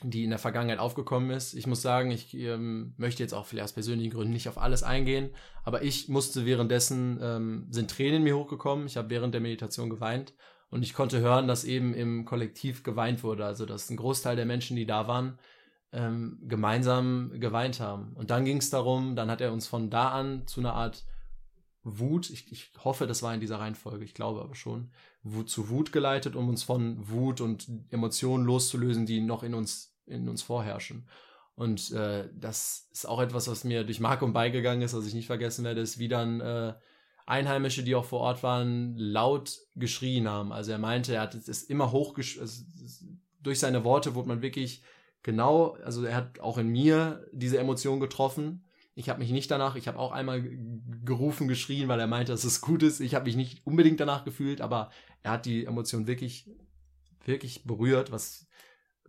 [0.04, 1.54] die in der Vergangenheit aufgekommen ist.
[1.54, 4.82] Ich muss sagen, ich ähm, möchte jetzt auch vielleicht aus persönlichen Gründen nicht auf alles
[4.82, 5.30] eingehen,
[5.64, 9.90] aber ich musste währenddessen, ähm, sind Tränen in mir hochgekommen, ich habe während der Meditation
[9.90, 10.34] geweint.
[10.70, 14.46] Und ich konnte hören, dass eben im Kollektiv geweint wurde, also dass ein Großteil der
[14.46, 15.38] Menschen, die da waren,
[15.92, 18.12] ähm, gemeinsam geweint haben.
[18.14, 21.04] Und dann ging es darum, dann hat er uns von da an zu einer Art
[21.84, 25.68] Wut, ich, ich hoffe, das war in dieser Reihenfolge, ich glaube aber schon, Wut zu
[25.68, 30.42] Wut geleitet, um uns von Wut und Emotionen loszulösen, die noch in uns in uns
[30.42, 31.08] vorherrschen.
[31.54, 35.14] Und äh, das ist auch etwas, was mir durch Mark und beigegangen ist, was ich
[35.14, 36.74] nicht vergessen werde, ist, wie dann äh,
[37.26, 40.52] Einheimische, die auch vor Ort waren, laut geschrien haben.
[40.52, 42.64] Also er meinte, er hat es immer hoch, also
[43.40, 44.82] durch seine Worte wurde man wirklich
[45.22, 48.64] genau, also er hat auch in mir diese Emotion getroffen.
[48.94, 50.42] Ich habe mich nicht danach, ich habe auch einmal
[51.04, 53.00] gerufen, geschrien, weil er meinte, dass es gut ist.
[53.00, 54.90] Ich habe mich nicht unbedingt danach gefühlt, aber
[55.22, 56.50] er hat die Emotion wirklich,
[57.24, 58.46] wirklich berührt, was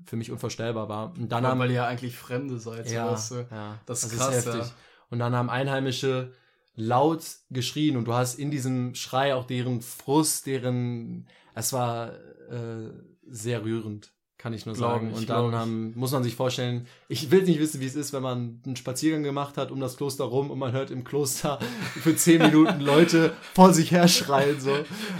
[0.05, 1.14] für mich unvorstellbar war.
[1.14, 2.89] Und dann ja, haben, weil ihr ja eigentlich Fremde seid.
[2.89, 3.47] Ja, weißt du?
[3.51, 4.61] ja das, ist krass, ist heftig.
[4.61, 4.72] Ja.
[5.09, 6.34] Und dann haben Einheimische
[6.76, 12.14] laut geschrien und du hast in diesem Schrei auch deren Frust, deren, es war
[12.49, 12.89] äh,
[13.28, 15.12] sehr rührend, kann ich nur sagen.
[15.12, 18.14] Ich, und dann haben, muss man sich vorstellen, ich will nicht wissen, wie es ist,
[18.14, 21.60] wenn man einen Spaziergang gemacht hat um das Kloster rum und man hört im Kloster
[22.02, 24.76] für zehn Minuten Leute vor sich her schreien so.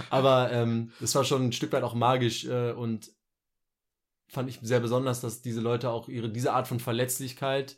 [0.10, 3.12] Aber ähm, es war schon ein Stück weit auch magisch äh, und
[4.28, 7.78] fand ich sehr besonders, dass diese Leute auch ihre, diese Art von Verletzlichkeit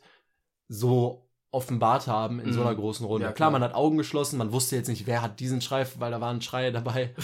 [0.68, 2.52] so offenbart haben in mm.
[2.52, 2.78] so einer mhm.
[2.78, 3.26] großen Runde.
[3.26, 3.50] Ja, klar.
[3.50, 6.20] klar, man hat Augen geschlossen, man wusste jetzt nicht, wer hat diesen Schrei, weil da
[6.20, 7.14] waren Schreie dabei.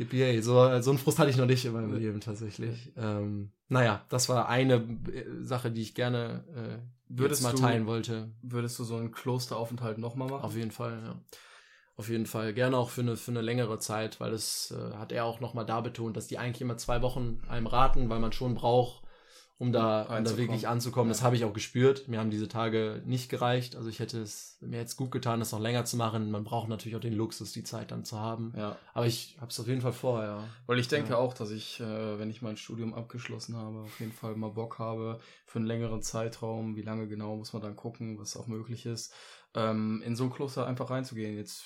[0.00, 2.90] Yippie, so, so einen Frust hatte ich noch nicht in meinem Leben tatsächlich.
[2.96, 6.78] Ähm, naja, das war eine äh, Sache, die ich gerne äh,
[7.08, 8.30] würdest mal teilen wollte.
[8.40, 10.42] Würdest du so einen Klosteraufenthalt nochmal machen?
[10.42, 11.20] Auf jeden Fall, ja.
[11.96, 12.54] Auf jeden Fall.
[12.54, 15.66] Gerne auch für eine, für eine längere Zeit, weil das äh, hat er auch nochmal
[15.66, 18.99] da betont, dass die eigentlich immer zwei Wochen einem raten, weil man schon braucht,
[19.60, 21.10] um da, um da wirklich anzukommen.
[21.10, 21.12] Ja.
[21.12, 22.08] Das habe ich auch gespürt.
[22.08, 23.76] Mir haben diese Tage nicht gereicht.
[23.76, 26.30] Also ich hätte es mir jetzt gut getan, das noch länger zu machen.
[26.30, 28.54] Man braucht natürlich auch den Luxus, die Zeit dann zu haben.
[28.56, 28.78] Ja.
[28.94, 30.48] Aber ich habe es auf jeden Fall vor, ja.
[30.64, 31.16] Weil ich denke ja.
[31.18, 34.78] auch, dass ich, äh, wenn ich mein Studium abgeschlossen habe, auf jeden Fall mal Bock
[34.78, 36.74] habe für einen längeren Zeitraum.
[36.74, 39.12] Wie lange genau muss man dann gucken, was auch möglich ist.
[39.54, 41.36] Ähm, in so ein Kloster einfach reinzugehen.
[41.36, 41.64] Jetzt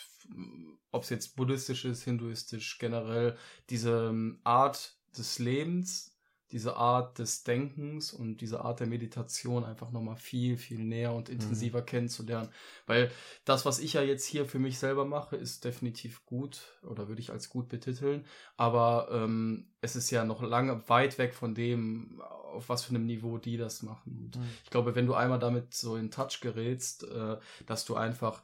[0.90, 3.36] ob es jetzt buddhistisch ist, hinduistisch, generell
[3.70, 6.13] diese ähm, Art des Lebens,
[6.54, 11.28] diese Art des Denkens und diese Art der Meditation einfach nochmal viel, viel näher und
[11.28, 11.86] intensiver mhm.
[11.86, 12.48] kennenzulernen.
[12.86, 13.10] Weil
[13.44, 17.20] das, was ich ja jetzt hier für mich selber mache, ist definitiv gut oder würde
[17.20, 18.24] ich als gut betiteln.
[18.56, 23.04] Aber ähm, es ist ja noch lange weit weg von dem, auf was für einem
[23.04, 24.16] Niveau die das machen.
[24.16, 24.48] Und mhm.
[24.62, 27.36] ich glaube, wenn du einmal damit so in Touch gerätst, äh,
[27.66, 28.42] dass du einfach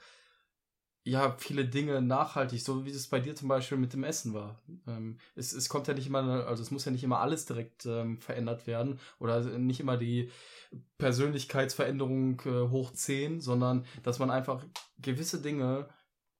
[1.02, 4.60] ja, viele Dinge nachhaltig, so wie es bei dir zum Beispiel mit dem Essen war.
[4.86, 7.86] Ähm, es, es kommt ja nicht immer, also es muss ja nicht immer alles direkt
[7.86, 10.30] ähm, verändert werden oder nicht immer die
[10.98, 14.64] Persönlichkeitsveränderung äh, hoch 10, sondern dass man einfach
[14.98, 15.88] gewisse Dinge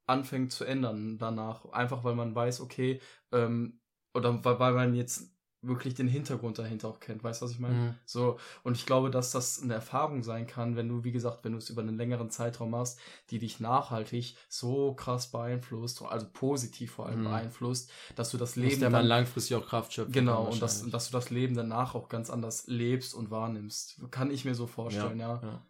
[0.06, 1.64] anfängt zu ändern danach.
[1.72, 3.00] Einfach weil man weiß, okay,
[3.32, 3.80] ähm,
[4.12, 5.32] oder weil man jetzt
[5.62, 7.22] wirklich den Hintergrund dahinter auch kennt.
[7.22, 7.74] Weißt du, was ich meine?
[7.74, 7.94] Mhm.
[8.04, 11.52] So, und ich glaube, dass das eine Erfahrung sein kann, wenn du, wie gesagt, wenn
[11.52, 12.98] du es über einen längeren Zeitraum machst,
[13.30, 17.24] die dich nachhaltig so krass beeinflusst, also positiv vor allem mhm.
[17.24, 18.70] beeinflusst, dass du das Leben.
[18.70, 20.12] Muss der man langfristig auch Kraft schöpfen.
[20.12, 24.00] Genau, und dass, dass du das Leben danach auch ganz anders lebst und wahrnimmst.
[24.10, 25.36] Kann ich mir so vorstellen, ja.
[25.36, 25.42] ja.
[25.42, 25.62] ja.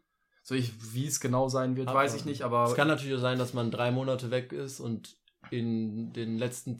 [0.42, 2.64] So, ich, wie es genau sein wird, aber weiß ich nicht, aber.
[2.64, 5.16] Es kann natürlich sein, dass man drei Monate weg ist und
[5.50, 6.78] in den letzten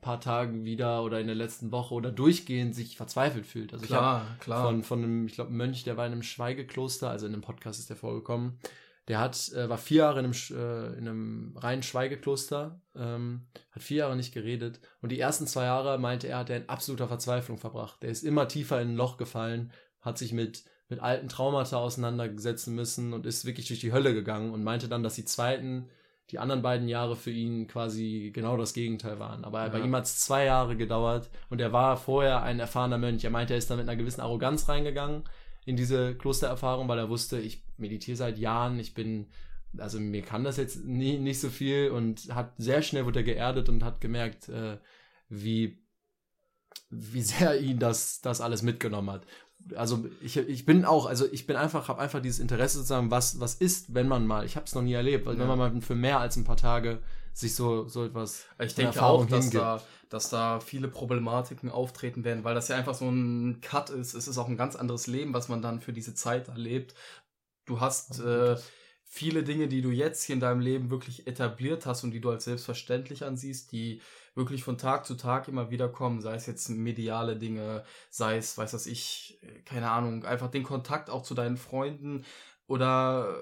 [0.00, 3.72] paar Tagen wieder oder in der letzten Woche oder durchgehend sich verzweifelt fühlt.
[3.72, 4.64] Also klar, ich klar.
[4.64, 7.80] Von, von einem, ich glaube, Mönch, der war in einem Schweigekloster, also in einem Podcast
[7.80, 8.58] ist der vorgekommen.
[9.08, 13.82] Der hat, äh, war vier Jahre in einem, äh, in einem reinen Schweigekloster, ähm, hat
[13.82, 14.80] vier Jahre nicht geredet.
[15.00, 18.02] Und die ersten zwei Jahre, meinte er, hat er in absoluter Verzweiflung verbracht.
[18.02, 22.74] Der ist immer tiefer in ein Loch gefallen, hat sich mit, mit alten Traumata auseinandersetzen
[22.74, 25.88] müssen und ist wirklich durch die Hölle gegangen und meinte dann, dass die zweiten
[26.30, 29.44] die anderen beiden Jahre für ihn quasi genau das Gegenteil waren.
[29.44, 29.68] Aber ja.
[29.68, 33.24] bei ihm hat es zwei Jahre gedauert und er war vorher ein erfahrener Mönch.
[33.24, 35.22] Er meinte, er ist da mit einer gewissen Arroganz reingegangen
[35.64, 39.28] in diese Klostererfahrung, weil er wusste, ich meditiere seit Jahren, ich bin,
[39.78, 43.24] also mir kann das jetzt nie, nicht so viel und hat sehr schnell wurde er
[43.24, 44.78] geerdet und hat gemerkt, äh,
[45.28, 45.86] wie
[46.90, 49.26] wie sehr ihn das, das alles mitgenommen hat.
[49.74, 53.40] Also ich, ich bin auch, also ich bin einfach, habe einfach dieses Interesse sozusagen, was,
[53.40, 55.40] was ist, wenn man mal, ich habe es noch nie erlebt, weil ja.
[55.40, 57.00] wenn man mal für mehr als ein paar Tage
[57.32, 58.46] sich so, so etwas.
[58.58, 62.76] Ich denke Erfahrung auch, dass da, dass da viele Problematiken auftreten werden, weil das ja
[62.76, 64.14] einfach so ein Cut ist.
[64.14, 66.94] Es ist auch ein ganz anderes Leben, was man dann für diese Zeit erlebt.
[67.66, 68.56] Du hast äh,
[69.04, 72.30] viele Dinge, die du jetzt hier in deinem Leben wirklich etabliert hast und die du
[72.30, 74.00] als selbstverständlich ansiehst, die
[74.36, 78.56] wirklich von Tag zu Tag immer wieder kommen, sei es jetzt mediale Dinge, sei es,
[78.56, 82.24] weiß was ich, keine Ahnung, einfach den Kontakt auch zu deinen Freunden
[82.68, 83.34] oder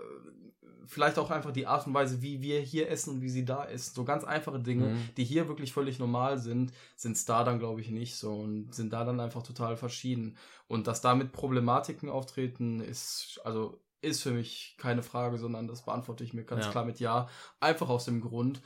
[0.87, 3.65] vielleicht auch einfach die Art und Weise, wie wir hier essen und wie sie da
[3.65, 3.95] essen.
[3.95, 5.09] So ganz einfache Dinge, mhm.
[5.17, 8.75] die hier wirklich völlig normal sind, sind es da dann, glaube ich, nicht so und
[8.75, 10.37] sind da dann einfach total verschieden.
[10.67, 16.25] Und dass damit Problematiken auftreten, ist, also ist für mich keine Frage, sondern das beantworte
[16.25, 16.71] ich mir ganz ja.
[16.71, 17.29] klar mit Ja.
[17.61, 18.61] Einfach aus dem Grund,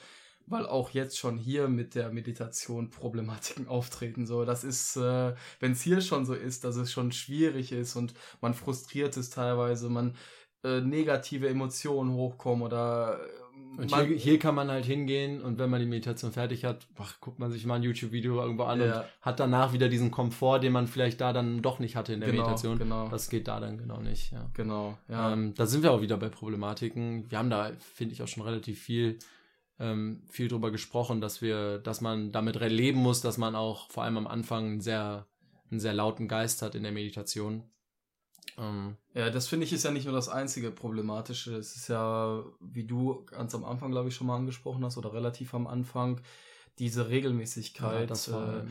[0.50, 4.26] weil auch jetzt schon hier mit der Meditation Problematiken auftreten.
[4.26, 7.96] So, das ist, äh, wenn es hier schon so ist, dass es schon schwierig ist
[7.96, 10.14] und man frustriert ist teilweise, man
[10.64, 13.20] äh, negative Emotionen hochkommen oder
[13.76, 17.20] und hier, hier, kann man halt hingehen und wenn man die Meditation fertig hat, ach,
[17.20, 19.00] guckt man sich mal ein YouTube-Video irgendwo an ja.
[19.00, 22.20] und hat danach wieder diesen Komfort, den man vielleicht da dann doch nicht hatte in
[22.20, 22.78] der genau, Meditation.
[22.78, 23.08] Genau.
[23.08, 24.32] Das geht da dann genau nicht.
[24.32, 24.50] Ja.
[24.54, 24.98] Genau.
[25.08, 25.32] Ja.
[25.32, 27.30] Ähm, da sind wir auch wieder bei Problematiken.
[27.30, 29.18] Wir haben da, finde ich, auch schon relativ viel,
[29.80, 34.04] ähm, viel drüber gesprochen, dass wir, dass man damit leben muss, dass man auch vor
[34.04, 35.26] allem am Anfang einen sehr,
[35.70, 37.64] einen sehr lauten Geist hat in der Meditation.
[38.56, 41.56] Ähm, ja, das finde ich ist ja nicht nur das einzige Problematische.
[41.56, 45.12] Es ist ja, wie du ganz am Anfang, glaube ich, schon mal angesprochen hast, oder
[45.12, 46.20] relativ am Anfang,
[46.78, 48.00] diese Regelmäßigkeit.
[48.00, 48.64] Ja, das war, äh, ja.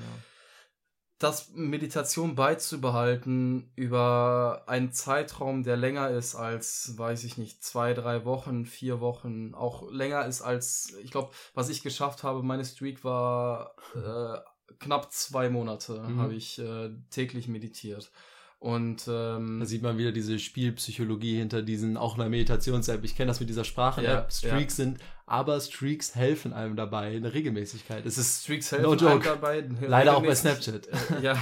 [1.20, 8.24] Das Meditation beizubehalten über einen Zeitraum, der länger ist als, weiß ich nicht, zwei, drei
[8.24, 13.04] Wochen, vier Wochen, auch länger ist als, ich glaube, was ich geschafft habe, meine Streak
[13.04, 16.20] war äh, knapp zwei Monate, mhm.
[16.20, 18.12] habe ich äh, täglich meditiert.
[18.60, 23.04] Und ähm, da sieht man wieder diese Spielpsychologie hinter diesen, auch einer Meditations-App.
[23.04, 24.08] Ich kenne das mit dieser Sprache-App.
[24.08, 24.86] Ja, Streaks ja.
[24.86, 24.98] sind,
[25.28, 28.04] aber Streaks helfen einem dabei, eine Regelmäßigkeit.
[28.04, 29.12] Es ist Streaks helfen no joke.
[29.12, 29.70] einem dabei.
[29.82, 30.88] Leider auch bei Snapchat.
[31.22, 31.38] ja,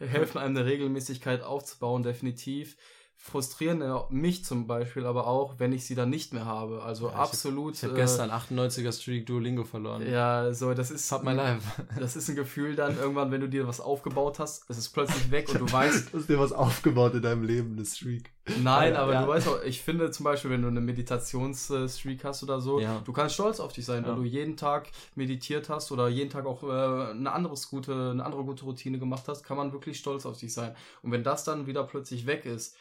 [0.00, 2.76] helfen einem eine Regelmäßigkeit aufzubauen, definitiv
[3.24, 6.82] frustrieren mich zum Beispiel aber auch, wenn ich sie dann nicht mehr habe.
[6.82, 7.74] Also ja, absolut.
[7.74, 10.06] Ich habe hab äh, gestern 98er Streak Duolingo verloren.
[10.06, 11.08] Ja, so, das ist.
[11.08, 11.62] Fuck my life.
[11.98, 15.30] Das ist ein Gefühl dann irgendwann, wenn du dir was aufgebaut hast, es ist plötzlich
[15.30, 16.12] weg und du weißt.
[16.12, 18.30] Du hast dir was aufgebaut in deinem Leben, eine Streak.
[18.62, 19.22] Nein, ja, aber ja.
[19.22, 23.00] du weißt auch, ich finde zum Beispiel, wenn du eine Meditationsstreak hast oder so, ja.
[23.02, 26.44] du kannst stolz auf dich sein, wenn du jeden Tag meditiert hast oder jeden Tag
[26.44, 30.26] auch äh, eine anderes gute, eine andere gute Routine gemacht hast, kann man wirklich stolz
[30.26, 30.76] auf dich sein.
[31.00, 32.76] Und wenn das dann wieder plötzlich weg ist,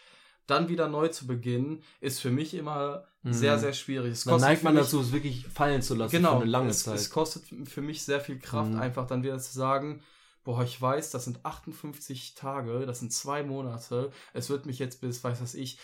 [0.47, 3.33] dann wieder neu zu beginnen, ist für mich immer mhm.
[3.33, 4.11] sehr, sehr schwierig.
[4.11, 6.69] Es dann neigt man mich, dazu, es wirklich fallen zu lassen genau, für eine lange
[6.69, 6.95] es, Zeit.
[6.95, 8.79] Es kostet für mich sehr viel Kraft, mhm.
[8.79, 10.01] einfach dann wieder zu sagen,
[10.43, 14.99] boah, ich weiß, das sind 58 Tage, das sind zwei Monate, es wird mich jetzt
[14.99, 15.77] bis, weiß was ich,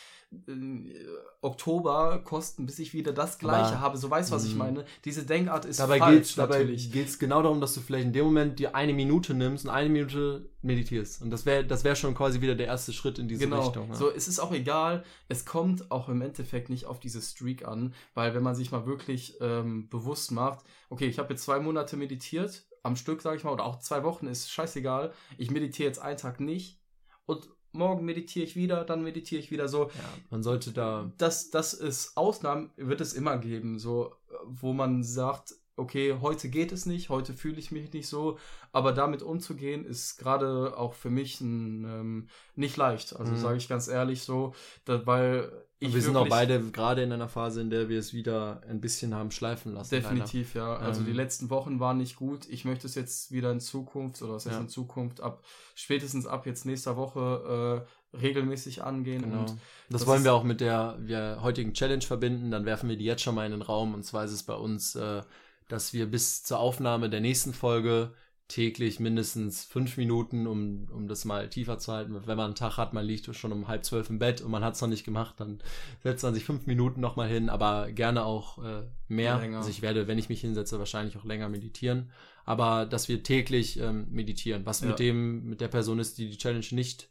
[1.41, 3.97] Oktober kosten, bis ich wieder das gleiche Aber, habe.
[3.97, 4.59] So weißt du, was ich mhm.
[4.59, 4.85] meine?
[5.03, 6.17] Diese Denkart ist dabei falsch.
[6.17, 9.33] Geht's, dabei geht es genau darum, dass du vielleicht in dem Moment dir eine Minute
[9.33, 11.23] nimmst und eine Minute meditierst.
[11.23, 13.63] Und das wäre das wär schon quasi wieder der erste Schritt in diese genau.
[13.63, 13.89] Richtung.
[13.89, 13.95] Ja.
[13.95, 15.03] So, es ist auch egal.
[15.29, 18.85] Es kommt auch im Endeffekt nicht auf diese Streak an, weil wenn man sich mal
[18.85, 23.43] wirklich ähm, bewusst macht, okay, ich habe jetzt zwei Monate meditiert, am Stück, sage ich
[23.43, 25.11] mal, oder auch zwei Wochen, ist scheißegal.
[25.37, 26.79] Ich meditiere jetzt einen Tag nicht
[27.25, 29.85] und morgen meditiere ich wieder, dann meditiere ich wieder so.
[29.85, 31.11] Ja, man sollte da.
[31.17, 34.15] Das, das ist Ausnahmen, wird es immer geben, so,
[34.45, 38.37] wo man sagt, okay, heute geht es nicht, heute fühle ich mich nicht so,
[38.71, 43.15] aber damit umzugehen ist gerade auch für mich ein, ähm, nicht leicht.
[43.15, 43.37] Also mhm.
[43.37, 44.53] sage ich ganz ehrlich so,
[44.85, 45.51] da, weil
[45.81, 48.81] ich wir sind auch beide gerade in einer Phase, in der wir es wieder ein
[48.81, 49.95] bisschen haben schleifen lassen.
[49.95, 50.67] Definitiv, leider.
[50.67, 50.75] ja.
[50.77, 52.47] Also ähm, die letzten Wochen waren nicht gut.
[52.49, 54.61] Ich möchte es jetzt wieder in Zukunft oder was heißt ja.
[54.61, 55.41] in Zukunft ab
[55.75, 59.21] spätestens ab jetzt nächster Woche äh, regelmäßig angehen.
[59.21, 59.39] Genau.
[59.39, 62.51] Und das, das wollen wir auch mit der wir heutigen Challenge verbinden.
[62.51, 63.93] Dann werfen wir die jetzt schon mal in den Raum.
[63.93, 65.21] Und zwar ist es bei uns, äh,
[65.69, 68.13] dass wir bis zur Aufnahme der nächsten Folge
[68.49, 72.15] täglich mindestens fünf Minuten, um, um das mal tiefer zu halten.
[72.25, 74.63] Wenn man einen Tag hat, man liegt schon um halb zwölf im Bett und man
[74.63, 75.59] hat es noch nicht gemacht, dann
[76.03, 79.37] setzt man sich fünf Minuten nochmal hin, aber gerne auch äh, mehr.
[79.37, 79.59] Länger.
[79.59, 82.11] Also ich werde, wenn ich mich hinsetze, wahrscheinlich auch länger meditieren.
[82.43, 84.65] Aber dass wir täglich ähm, meditieren.
[84.65, 84.87] Was ja.
[84.87, 87.07] mit dem, mit der Person ist, die die Challenge nicht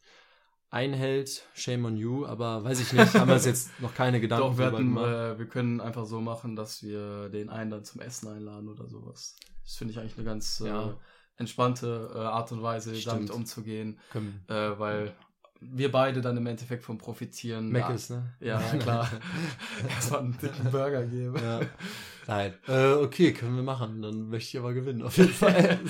[0.70, 4.48] einhält, shame on you, aber weiß ich nicht, haben wir uns jetzt noch keine Gedanken
[4.48, 8.00] Doch, wir, hatten, äh, wir können einfach so machen, dass wir den einen dann zum
[8.00, 9.36] Essen einladen oder sowas.
[9.62, 10.90] Das finde ich eigentlich eine ganz ja.
[10.90, 10.94] äh,
[11.38, 13.14] entspannte äh, Art und Weise, Stimmt.
[13.14, 13.98] damit umzugehen.
[14.48, 15.14] Äh, weil
[15.60, 17.72] wir beide dann im Endeffekt von profitieren.
[17.72, 18.34] Mac ist, ne?
[18.40, 19.08] Ja, klar.
[19.88, 21.36] Erstmal einen dicken Burger geben.
[21.36, 21.60] Ja.
[22.26, 22.54] Nein.
[22.68, 24.02] Äh, okay, können wir machen.
[24.02, 25.80] Dann möchte ich aber gewinnen, auf jeden Fall.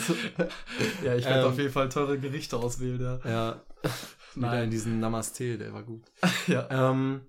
[1.04, 3.30] ja, ich werde ähm, auf jeden Fall teure Gerichte auswählen, ja.
[3.30, 3.62] Ja.
[4.34, 6.04] Wieder in diesen Namaste, der war gut.
[6.46, 6.68] ja.
[6.70, 7.22] Ähm,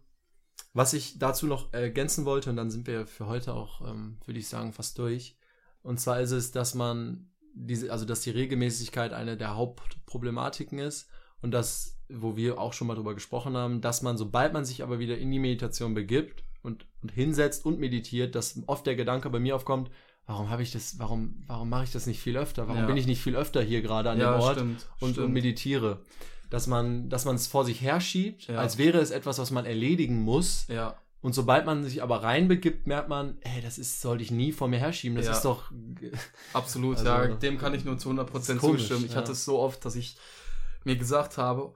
[0.74, 4.39] was ich dazu noch ergänzen wollte, und dann sind wir für heute auch, ähm, würde
[4.39, 5.38] ich sagen, fast durch.
[5.82, 11.10] Und zwar ist es, dass man diese, also dass die Regelmäßigkeit eine der Hauptproblematiken ist
[11.41, 14.82] und das, wo wir auch schon mal drüber gesprochen haben, dass man, sobald man sich
[14.82, 19.30] aber wieder in die Meditation begibt und, und hinsetzt und meditiert, dass oft der Gedanke
[19.30, 19.91] bei mir aufkommt,
[20.26, 22.68] warum habe ich das, warum, warum mache ich das nicht viel öfter?
[22.68, 22.88] Warum ja.
[22.88, 25.26] bin ich nicht viel öfter hier gerade an ja, dem Ort stimmt, und, stimmt.
[25.28, 26.01] und meditiere?
[26.49, 28.57] Dass man, dass man es vor sich herschiebt, ja.
[28.57, 30.66] als wäre es etwas, was man erledigen muss.
[30.68, 30.97] Ja.
[31.22, 34.70] Und sobald man sich aber reinbegibt, merkt man, hey, das ist, sollte ich nie vor
[34.70, 35.17] mir herschieben.
[35.17, 35.72] Das ist doch.
[36.53, 37.28] Absolut, also, ja.
[37.28, 39.05] Dem kann ich nur zu 100% zustimmen.
[39.05, 40.17] Ich hatte es so oft, dass ich
[40.86, 41.74] mir gesagt habe,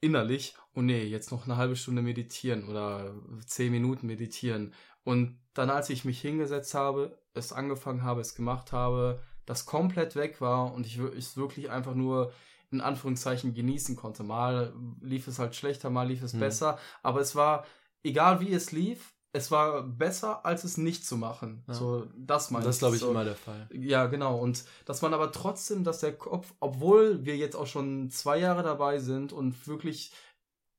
[0.00, 3.14] innerlich, oh nee, jetzt noch eine halbe Stunde meditieren oder
[3.46, 4.72] zehn Minuten meditieren.
[5.04, 10.14] Und dann, als ich mich hingesetzt habe, es angefangen habe, es gemacht habe, das komplett
[10.14, 12.32] weg war und ich es wirklich einfach nur
[12.70, 14.22] in Anführungszeichen genießen konnte.
[14.22, 16.40] Mal lief es halt schlechter, mal lief es mhm.
[16.40, 17.64] besser, aber es war,
[18.02, 21.62] egal wie es lief, es war besser, als es nicht zu machen.
[21.68, 21.74] Ja.
[21.74, 23.10] So, das meine Das ist, glaube ich, so.
[23.10, 23.68] immer der Fall.
[23.72, 24.38] Ja, genau.
[24.38, 28.62] Und dass man aber trotzdem, dass der Kopf, obwohl wir jetzt auch schon zwei Jahre
[28.62, 30.12] dabei sind und wirklich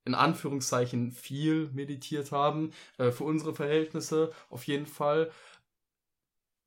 [0.06, 5.32] in Anführungszeichen viel meditiert haben, äh, für unsere Verhältnisse auf jeden Fall,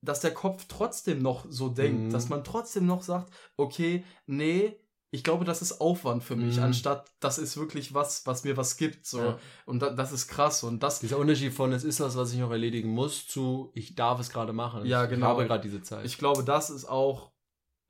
[0.00, 2.10] dass der Kopf trotzdem noch so denkt, mhm.
[2.10, 4.76] dass man trotzdem noch sagt, okay, nee,
[5.14, 6.62] ich glaube, das ist Aufwand für mich, mhm.
[6.64, 9.04] anstatt das ist wirklich was, was mir was gibt.
[9.04, 9.18] So.
[9.18, 9.38] Ja.
[9.66, 10.64] Und da, das ist krass.
[10.64, 11.00] Und das.
[11.00, 14.30] Dieser Unterschied von es ist was, was ich noch erledigen muss, zu ich darf es
[14.30, 14.86] gerade machen.
[14.86, 15.26] Ja, genau.
[15.26, 16.06] Ich habe gerade diese Zeit.
[16.06, 17.30] Ich glaube, das ist auch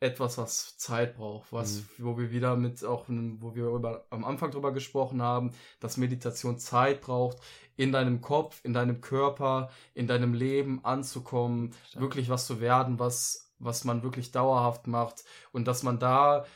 [0.01, 1.87] etwas, was Zeit braucht, was, mhm.
[1.99, 6.59] wo wir wieder mit auch, wo wir über, am Anfang drüber gesprochen haben, dass Meditation
[6.59, 7.39] Zeit braucht,
[7.77, 12.03] in deinem Kopf, in deinem Körper, in deinem Leben anzukommen, Stimmt.
[12.03, 16.47] wirklich was zu werden, was, was man wirklich dauerhaft macht und dass man da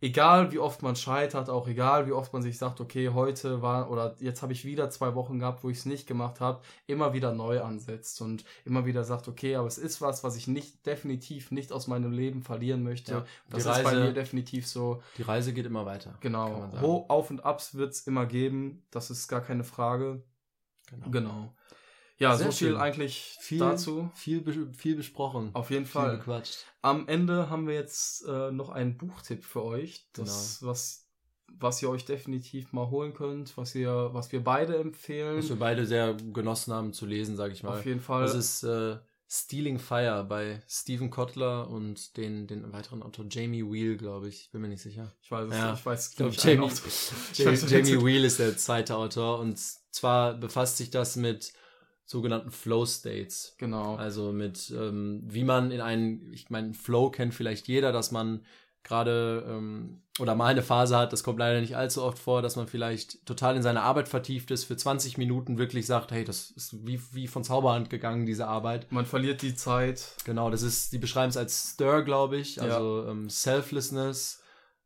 [0.00, 3.90] egal wie oft man scheitert, auch egal wie oft man sich sagt, okay, heute war
[3.90, 7.12] oder jetzt habe ich wieder zwei Wochen gehabt, wo ich es nicht gemacht habe, immer
[7.12, 10.86] wieder neu ansetzt und immer wieder sagt, okay, aber es ist was, was ich nicht
[10.86, 13.12] definitiv nicht aus meinem Leben verlieren möchte.
[13.12, 15.02] Ja, das Reise, ist bei mir definitiv so.
[15.16, 16.14] Die Reise geht immer weiter.
[16.20, 16.70] Genau.
[16.80, 20.22] Ho Auf und Abs wird es immer geben, das ist gar keine Frage.
[20.90, 21.10] Genau.
[21.10, 21.54] genau.
[22.18, 22.76] Ja, Sehr so viel schön.
[22.76, 24.10] eigentlich viel, dazu.
[24.14, 25.50] Viel, viel besprochen.
[25.54, 26.10] Auf jeden Fall.
[26.10, 26.64] Viel bequatscht.
[26.82, 30.72] Am Ende haben wir jetzt äh, noch einen Buchtipp für euch, das, genau.
[30.72, 31.08] was,
[31.46, 35.38] was ihr euch definitiv mal holen könnt, was ihr, was wir beide empfehlen.
[35.38, 37.78] Was wir beide sehr genossen haben zu lesen, sage ich mal.
[37.78, 38.22] Auf jeden Fall.
[38.22, 38.96] Das ist äh,
[39.30, 44.50] Stealing Fire bei Stephen Kotler und den, den weiteren Autor Jamie Wheel, glaube ich.
[44.50, 45.14] Bin mir nicht sicher.
[45.20, 45.74] Ich weiß es ja.
[45.74, 46.70] Ich weiß, ich glaub, Jamie,
[47.34, 51.52] Jamie, Jamie Wheel ist der zweite Autor und zwar befasst sich das mit
[52.08, 53.54] sogenannten Flow States.
[53.58, 53.96] Genau.
[53.96, 58.44] Also mit, ähm, wie man in einen, ich meine, Flow kennt vielleicht jeder, dass man
[58.82, 62.56] gerade ähm, oder mal eine Phase hat, das kommt leider nicht allzu oft vor, dass
[62.56, 66.50] man vielleicht total in seine Arbeit vertieft ist, für 20 Minuten wirklich sagt, hey, das
[66.50, 68.90] ist wie, wie von Zauberhand gegangen, diese Arbeit.
[68.90, 70.16] Man verliert die Zeit.
[70.24, 73.10] Genau, das ist, die beschreiben es als Stir, glaube ich, also ja.
[73.10, 74.42] ähm, Selflessness,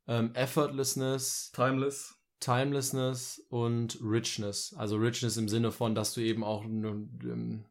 [0.09, 1.53] ähm, Effortlessness.
[1.55, 2.17] Timeless.
[2.43, 4.75] Timelessness und Richness.
[4.77, 7.65] Also Richness im Sinne von, dass du eben auch eine, ähm,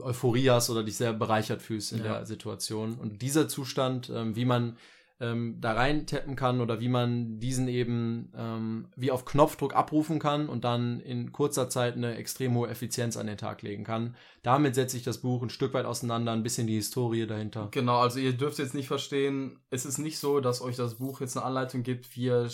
[0.00, 2.04] Euphorie hast oder dich sehr bereichert fühlst in ja.
[2.04, 2.94] der Situation.
[2.98, 4.76] Und dieser Zustand, ähm, wie man
[5.20, 10.18] ähm, da rein tappen kann oder wie man diesen eben ähm, wie auf Knopfdruck abrufen
[10.18, 14.14] kann und dann in kurzer Zeit eine extrem hohe Effizienz an den Tag legen kann.
[14.42, 17.68] Damit setze ich das Buch ein Stück weit auseinander, ein bisschen die Historie dahinter.
[17.72, 21.20] Genau, also ihr dürft jetzt nicht verstehen, es ist nicht so, dass euch das Buch
[21.20, 22.48] jetzt eine Anleitung gibt, wie ihr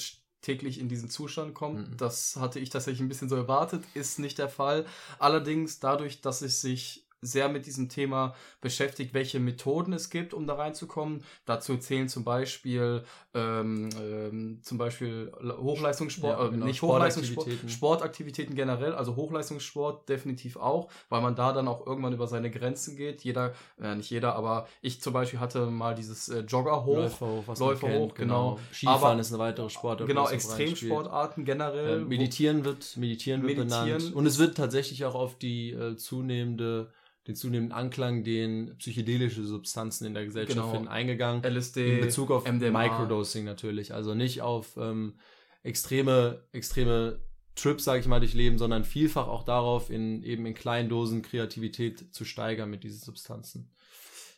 [0.45, 1.91] täglich in diesen Zustand kommt.
[1.91, 1.97] Mhm.
[1.97, 4.87] Das hatte ich tatsächlich ein bisschen so erwartet, ist nicht der Fall.
[5.19, 10.47] Allerdings dadurch, dass es sich sehr mit diesem Thema beschäftigt, welche Methoden es gibt, um
[10.47, 11.25] da reinzukommen.
[11.45, 13.05] Dazu zählen zum Beispiel
[13.35, 16.65] ähm, ähm, zum Beispiel Hochleistungssport, ja, genau.
[16.65, 22.13] äh, nicht Hochleistungssport, Sportaktivitäten generell, also Hochleistungssport definitiv auch, weil man da dann auch irgendwann
[22.13, 23.23] über seine Grenzen geht.
[23.23, 27.27] Jeder, äh, nicht jeder, aber ich zum Beispiel hatte mal dieses äh, Jogger hoch, Läufer
[27.27, 28.55] hoch, was Läufer kennt, hoch, genau.
[28.55, 28.61] genau.
[28.73, 30.09] Skifahren aber, ist eine weitere Sportart.
[30.09, 32.03] Genau, Extremsportarten generell.
[32.03, 34.15] Äh, meditieren wird, meditieren wird meditieren benannt.
[34.15, 36.91] Und es wird tatsächlich auch auf die äh, zunehmende
[37.27, 40.73] den zunehmenden Anklang, den psychedelische Substanzen in der Gesellschaft genau.
[40.73, 41.43] finden, eingegangen.
[41.43, 42.83] LSD, in Bezug auf MDMA.
[42.83, 43.95] Microdosing natürlich.
[43.95, 45.15] Also nicht auf ähm,
[45.63, 47.21] extreme, extreme
[47.55, 52.15] Trips, sage ich mal, durchleben, sondern vielfach auch darauf, in eben in kleinen Dosen Kreativität
[52.15, 53.71] zu steigern mit diesen Substanzen.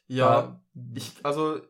[0.06, 0.60] Ja,
[0.94, 1.60] ich, also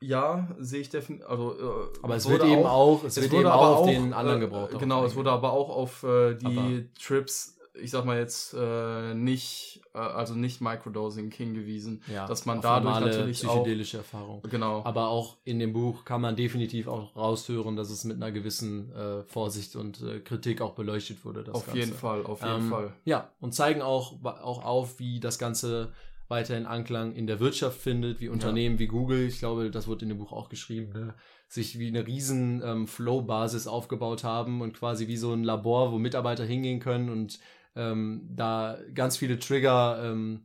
[0.00, 1.26] ja, sehe ich definitiv.
[1.26, 4.40] Also, äh, aber es wird eben auch, es, es wird eben auch auf den anderen
[4.40, 4.78] gebraucht.
[4.78, 6.70] Genau, es wurde aber auch auf äh, die aber
[7.02, 12.60] Trips ich sag mal jetzt, äh, nicht, äh, also nicht Microdosing hingewiesen, ja, dass man
[12.60, 14.42] dadurch natürlich psychedelische auch, Erfahrung.
[14.50, 14.84] Genau.
[14.84, 18.92] Aber auch in dem Buch kann man definitiv auch raushören, dass es mit einer gewissen
[18.92, 21.44] äh, Vorsicht und äh, Kritik auch beleuchtet wurde.
[21.52, 21.80] auf Ganze.
[21.80, 22.92] jeden Fall, auf jeden ähm, Fall.
[23.04, 25.92] Ja, und zeigen auch, auch auf, wie das Ganze
[26.28, 28.80] weiterhin Anklang in der Wirtschaft findet, wie Unternehmen ja.
[28.80, 31.14] wie Google, ich glaube, das wurde in dem Buch auch geschrieben, ne,
[31.48, 35.98] sich wie eine riesen ähm, Flow-Basis aufgebaut haben und quasi wie so ein Labor, wo
[35.98, 37.38] Mitarbeiter hingehen können und
[37.76, 40.42] ähm, da ganz viele Trigger ähm,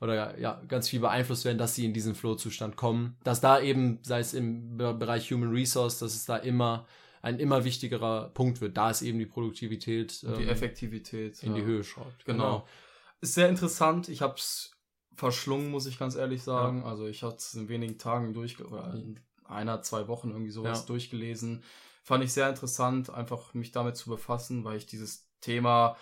[0.00, 3.16] oder ja, ganz viel beeinflusst werden, dass sie in diesen Flow-Zustand kommen.
[3.24, 6.86] Dass da eben, sei es im Bereich Human Resource, dass es da immer
[7.22, 8.76] ein immer wichtigerer Punkt wird.
[8.76, 10.22] Da ist eben die Produktivität.
[10.28, 11.42] Ähm, die Effektivität.
[11.42, 11.60] In ja.
[11.60, 12.24] die Höhe schraubt.
[12.26, 12.44] Genau.
[12.44, 12.68] genau.
[13.22, 14.10] Ist sehr interessant.
[14.10, 14.72] Ich habe es
[15.16, 16.82] verschlungen, muss ich ganz ehrlich sagen.
[16.82, 16.84] Ja.
[16.84, 20.80] Also ich hatte es in wenigen Tagen durch, oder in einer, zwei Wochen irgendwie sowas
[20.80, 20.86] ja.
[20.86, 21.62] durchgelesen.
[22.02, 25.96] Fand ich sehr interessant, einfach mich damit zu befassen, weil ich dieses Thema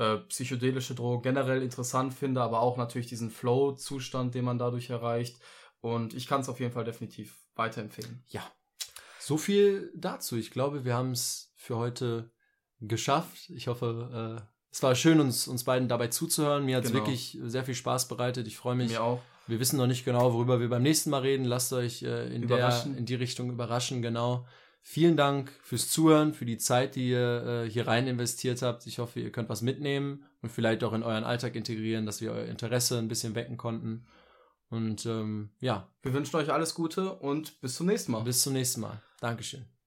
[0.00, 5.38] äh, psychedelische Drogen generell interessant finde, aber auch natürlich diesen Flow-Zustand, den man dadurch erreicht.
[5.82, 8.24] Und ich kann es auf jeden Fall definitiv weiterempfehlen.
[8.28, 8.42] Ja.
[9.18, 10.36] So viel dazu.
[10.36, 12.30] Ich glaube, wir haben es für heute
[12.80, 13.50] geschafft.
[13.50, 14.42] Ich hoffe, äh,
[14.72, 16.64] es war schön, uns, uns beiden dabei zuzuhören.
[16.64, 17.04] Mir hat es genau.
[17.04, 18.46] wirklich sehr viel Spaß bereitet.
[18.46, 18.92] Ich freue mich.
[18.92, 19.20] Mir auch.
[19.46, 21.44] Wir wissen noch nicht genau, worüber wir beim nächsten Mal reden.
[21.44, 24.46] Lasst euch äh, in, der, in die Richtung überraschen, genau.
[24.82, 28.86] Vielen Dank fürs Zuhören, für die Zeit, die ihr äh, hier rein investiert habt.
[28.86, 32.32] Ich hoffe, ihr könnt was mitnehmen und vielleicht auch in euren Alltag integrieren, dass wir
[32.32, 34.06] euer Interesse ein bisschen wecken konnten.
[34.70, 35.88] Und ähm, ja.
[36.02, 38.22] Wir wünschen euch alles Gute und bis zum nächsten Mal.
[38.22, 39.02] Bis zum nächsten Mal.
[39.20, 39.79] Dankeschön.